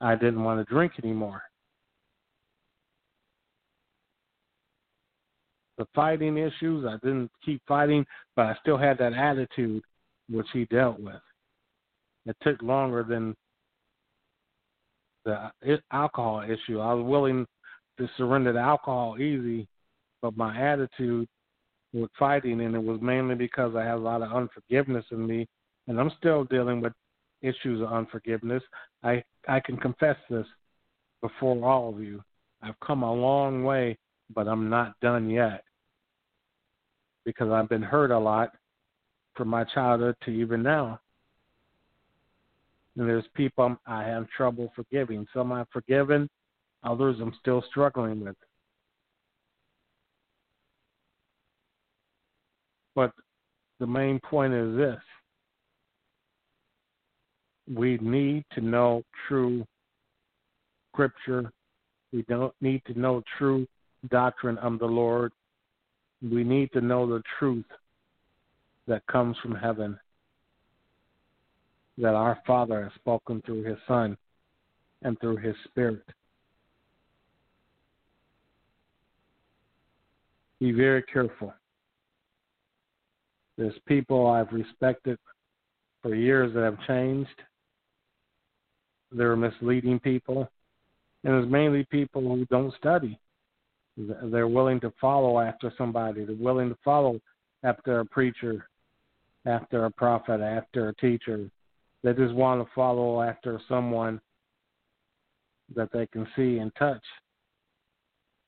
I 0.00 0.14
didn't 0.14 0.42
want 0.42 0.66
to 0.66 0.72
drink 0.72 0.92
anymore. 1.04 1.42
The 5.78 5.86
fighting 5.94 6.36
issues, 6.36 6.84
I 6.84 6.96
didn't 7.04 7.30
keep 7.44 7.62
fighting, 7.68 8.04
but 8.34 8.46
I 8.46 8.56
still 8.60 8.76
had 8.76 8.98
that 8.98 9.12
attitude 9.12 9.82
which 10.28 10.48
he 10.52 10.64
dealt 10.66 10.98
with. 10.98 11.22
It 12.26 12.36
took 12.42 12.60
longer 12.62 13.04
than 13.04 13.36
the 15.24 15.52
alcohol 15.92 16.42
issue. 16.42 16.80
I 16.80 16.92
was 16.94 17.04
willing 17.06 17.46
to 17.98 18.10
surrender 18.16 18.52
to 18.52 18.58
alcohol 18.58 19.18
easy, 19.20 19.68
but 20.20 20.36
my 20.36 20.58
attitude 20.60 21.28
with 21.92 22.10
fighting, 22.18 22.60
and 22.60 22.74
it 22.74 22.82
was 22.82 23.00
mainly 23.00 23.36
because 23.36 23.76
I 23.76 23.84
had 23.84 23.94
a 23.94 23.98
lot 23.98 24.22
of 24.22 24.32
unforgiveness 24.32 25.04
in 25.12 25.26
me, 25.26 25.46
and 25.86 26.00
I'm 26.00 26.10
still 26.18 26.44
dealing 26.44 26.80
with 26.80 26.92
issues 27.40 27.80
of 27.80 27.92
unforgiveness. 27.92 28.62
I 29.04 29.22
I 29.46 29.60
can 29.60 29.76
confess 29.76 30.16
this. 30.28 30.46
before 31.20 31.64
all 31.68 31.90
of 31.90 32.00
you. 32.00 32.22
I've 32.62 32.78
come 32.80 33.02
a 33.04 33.12
long 33.12 33.64
way, 33.64 33.96
but 34.34 34.48
I'm 34.48 34.68
not 34.68 34.98
done 35.00 35.30
yet 35.30 35.62
because 37.28 37.50
I've 37.50 37.68
been 37.68 37.82
hurt 37.82 38.10
a 38.10 38.18
lot 38.18 38.52
from 39.34 39.48
my 39.48 39.62
childhood 39.62 40.16
to 40.24 40.30
even 40.30 40.62
now. 40.62 40.98
And 42.96 43.06
there's 43.06 43.26
people 43.34 43.76
I 43.86 44.02
have 44.04 44.26
trouble 44.34 44.72
forgiving. 44.74 45.26
Some 45.34 45.52
I've 45.52 45.68
forgiven, 45.70 46.26
others 46.82 47.16
I'm 47.20 47.34
still 47.38 47.62
struggling 47.68 48.24
with. 48.24 48.34
But 52.94 53.12
the 53.78 53.86
main 53.86 54.20
point 54.20 54.54
is 54.54 54.74
this 54.74 55.02
we 57.70 57.98
need 57.98 58.46
to 58.54 58.62
know 58.62 59.02
true 59.28 59.66
scripture. 60.90 61.52
We 62.10 62.22
don't 62.22 62.54
need 62.62 62.80
to 62.86 62.98
know 62.98 63.22
true 63.36 63.66
doctrine 64.10 64.56
of 64.58 64.78
the 64.78 64.86
Lord. 64.86 65.30
We 66.22 66.42
need 66.42 66.72
to 66.72 66.80
know 66.80 67.06
the 67.06 67.22
truth 67.38 67.66
that 68.86 69.06
comes 69.06 69.36
from 69.42 69.54
heaven 69.54 69.98
that 71.98 72.14
our 72.14 72.38
Father 72.46 72.84
has 72.84 72.92
spoken 72.94 73.42
through 73.44 73.64
his 73.64 73.78
Son 73.86 74.16
and 75.02 75.18
through 75.20 75.36
his 75.36 75.54
Spirit. 75.64 76.04
Be 80.60 80.72
very 80.72 81.02
careful. 81.02 81.54
There's 83.56 83.78
people 83.86 84.26
I've 84.26 84.52
respected 84.52 85.18
for 86.02 86.14
years 86.14 86.52
that 86.54 86.62
have 86.62 86.78
changed. 86.86 87.42
They're 89.12 89.36
misleading 89.36 90.00
people. 90.00 90.48
And 91.24 91.34
it's 91.34 91.50
mainly 91.50 91.84
people 91.90 92.22
who 92.22 92.44
don't 92.46 92.74
study. 92.74 93.18
They're 93.98 94.48
willing 94.48 94.80
to 94.80 94.92
follow 95.00 95.40
after 95.40 95.72
somebody. 95.76 96.24
They're 96.24 96.36
willing 96.36 96.68
to 96.68 96.78
follow 96.84 97.20
after 97.64 98.00
a 98.00 98.04
preacher, 98.06 98.68
after 99.44 99.86
a 99.86 99.90
prophet, 99.90 100.40
after 100.40 100.88
a 100.88 100.94
teacher. 100.94 101.50
They 102.04 102.12
just 102.12 102.34
want 102.34 102.64
to 102.64 102.70
follow 102.74 103.22
after 103.22 103.60
someone 103.68 104.20
that 105.74 105.90
they 105.92 106.06
can 106.06 106.26
see 106.36 106.58
and 106.58 106.72
touch. 106.76 107.02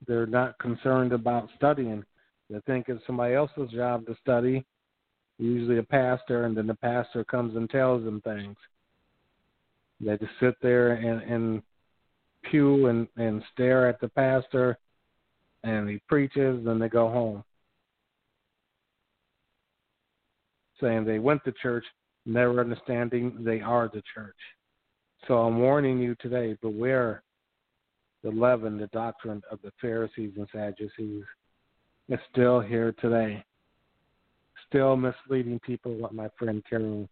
They're 0.06 0.26
not 0.26 0.58
concerned 0.58 1.12
about 1.12 1.48
studying. 1.56 2.04
They 2.48 2.60
think 2.66 2.88
it's 2.88 3.04
somebody 3.06 3.34
else's 3.34 3.70
job 3.70 4.06
to 4.06 4.16
study, 4.22 4.64
usually 5.38 5.78
a 5.78 5.82
pastor, 5.82 6.44
and 6.44 6.56
then 6.56 6.68
the 6.68 6.74
pastor 6.74 7.24
comes 7.24 7.56
and 7.56 7.68
tells 7.68 8.04
them 8.04 8.20
things. 8.22 8.56
They 10.00 10.16
just 10.16 10.32
sit 10.40 10.54
there 10.62 10.92
and, 10.92 11.22
and 11.22 11.62
pew 12.44 12.86
and, 12.86 13.06
and 13.16 13.42
stare 13.52 13.88
at 13.88 14.00
the 14.00 14.08
pastor, 14.08 14.78
and 15.64 15.88
he 15.88 16.00
preaches, 16.08 16.64
then 16.64 16.78
they 16.78 16.88
go 16.88 17.08
home. 17.08 17.44
Saying 20.80 21.04
they 21.04 21.18
went 21.18 21.44
to 21.44 21.52
church, 21.52 21.84
never 22.24 22.60
understanding 22.60 23.36
they 23.40 23.60
are 23.60 23.88
the 23.88 24.02
church. 24.14 24.36
So 25.28 25.38
I'm 25.38 25.58
warning 25.58 25.98
you 25.98 26.14
today 26.20 26.56
beware 26.62 27.22
the 28.22 28.30
leaven, 28.30 28.78
the 28.78 28.86
doctrine 28.88 29.42
of 29.50 29.58
the 29.62 29.72
Pharisees 29.80 30.32
and 30.36 30.46
Sadducees. 30.52 31.24
It's 32.08 32.22
still 32.32 32.60
here 32.60 32.94
today. 33.00 33.44
Still 34.68 34.96
misleading 34.96 35.60
people, 35.60 35.96
like 35.96 36.12
my 36.12 36.28
friend 36.38 36.62
Karen. 36.68 37.08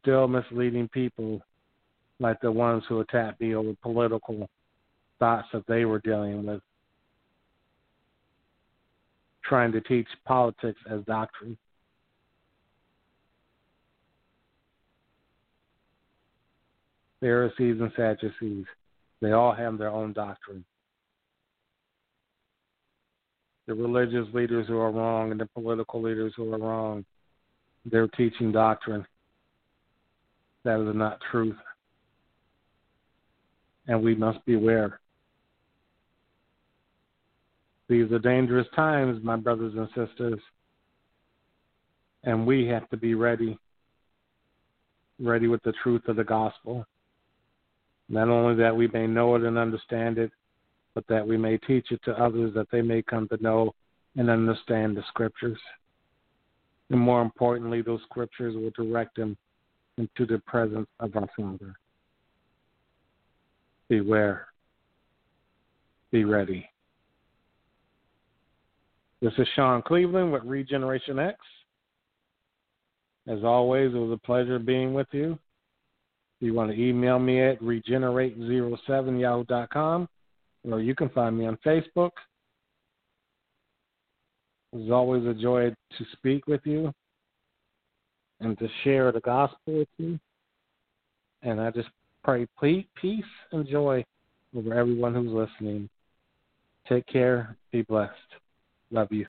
Still 0.00 0.28
misleading 0.28 0.88
people 0.88 1.40
like 2.20 2.40
the 2.40 2.50
ones 2.50 2.82
who 2.88 3.00
attacked 3.00 3.40
me 3.40 3.54
over 3.54 3.74
political 3.82 4.48
thoughts 5.18 5.48
that 5.52 5.66
they 5.66 5.84
were 5.84 6.00
dealing 6.00 6.46
with. 6.46 6.60
Trying 9.48 9.72
to 9.72 9.80
teach 9.80 10.06
politics 10.26 10.78
as 10.90 11.00
doctrine. 11.06 11.56
Pharisees 17.20 17.80
and 17.80 17.90
Sadducees, 17.96 18.66
they 19.20 19.32
all 19.32 19.52
have 19.52 19.78
their 19.78 19.88
own 19.88 20.12
doctrine. 20.12 20.64
The 23.66 23.74
religious 23.74 24.26
leaders 24.32 24.66
who 24.68 24.78
are 24.78 24.92
wrong 24.92 25.32
and 25.32 25.40
the 25.40 25.46
political 25.46 26.00
leaders 26.00 26.32
who 26.36 26.52
are 26.52 26.58
wrong, 26.58 27.04
they're 27.84 28.08
teaching 28.08 28.52
doctrine 28.52 29.04
that 30.64 30.80
is 30.80 30.94
not 30.94 31.18
truth. 31.30 31.56
And 33.86 34.02
we 34.02 34.14
must 34.14 34.44
beware. 34.44 35.00
These 37.88 38.12
are 38.12 38.18
dangerous 38.18 38.66
times, 38.76 39.22
my 39.22 39.36
brothers 39.36 39.72
and 39.74 39.88
sisters. 39.88 40.40
And 42.24 42.46
we 42.46 42.66
have 42.66 42.88
to 42.90 42.96
be 42.96 43.14
ready, 43.14 43.58
ready 45.18 45.46
with 45.46 45.62
the 45.62 45.72
truth 45.82 46.02
of 46.08 46.16
the 46.16 46.24
gospel. 46.24 46.84
Not 48.08 48.28
only 48.28 48.54
that 48.62 48.76
we 48.76 48.88
may 48.88 49.06
know 49.06 49.36
it 49.36 49.42
and 49.42 49.56
understand 49.56 50.18
it, 50.18 50.30
but 50.94 51.06
that 51.08 51.26
we 51.26 51.36
may 51.36 51.56
teach 51.58 51.90
it 51.90 52.00
to 52.04 52.22
others 52.22 52.52
that 52.54 52.70
they 52.70 52.82
may 52.82 53.02
come 53.02 53.28
to 53.28 53.42
know 53.42 53.72
and 54.16 54.28
understand 54.28 54.96
the 54.96 55.04
scriptures. 55.08 55.58
And 56.90 56.98
more 56.98 57.22
importantly, 57.22 57.82
those 57.82 58.00
scriptures 58.02 58.54
will 58.54 58.70
direct 58.70 59.16
them 59.16 59.36
into 59.96 60.26
the 60.26 60.38
presence 60.46 60.88
of 61.00 61.14
our 61.16 61.28
Father. 61.36 61.74
Beware. 63.88 64.46
Be 66.10 66.24
ready. 66.24 66.68
This 69.20 69.32
is 69.36 69.48
Sean 69.56 69.82
Cleveland 69.82 70.32
with 70.32 70.44
Regeneration 70.44 71.18
X. 71.18 71.36
As 73.26 73.42
always, 73.42 73.92
it 73.92 73.98
was 73.98 74.12
a 74.12 74.26
pleasure 74.26 74.60
being 74.60 74.94
with 74.94 75.08
you. 75.10 75.32
If 75.32 76.46
you 76.46 76.54
want 76.54 76.70
to 76.70 76.80
email 76.80 77.18
me 77.18 77.42
at 77.42 77.60
regenerate07yahoo.com, 77.60 80.08
or 80.70 80.80
you 80.80 80.94
can 80.94 81.08
find 81.08 81.36
me 81.36 81.46
on 81.46 81.58
Facebook. 81.66 82.12
It's 84.72 84.92
always 84.92 85.26
a 85.26 85.34
joy 85.34 85.70
to 85.70 86.04
speak 86.12 86.46
with 86.46 86.60
you 86.64 86.92
and 88.38 88.56
to 88.58 88.68
share 88.84 89.10
the 89.10 89.18
gospel 89.20 89.78
with 89.78 89.88
you. 89.98 90.20
And 91.42 91.60
I 91.60 91.72
just 91.72 91.88
pray 92.22 92.46
peace 92.56 93.24
and 93.50 93.66
joy 93.66 94.04
over 94.56 94.74
everyone 94.74 95.14
who's 95.14 95.32
listening. 95.32 95.88
Take 96.88 97.06
care. 97.06 97.56
Be 97.72 97.82
blessed. 97.82 98.14
Love 98.90 99.08
you. 99.12 99.26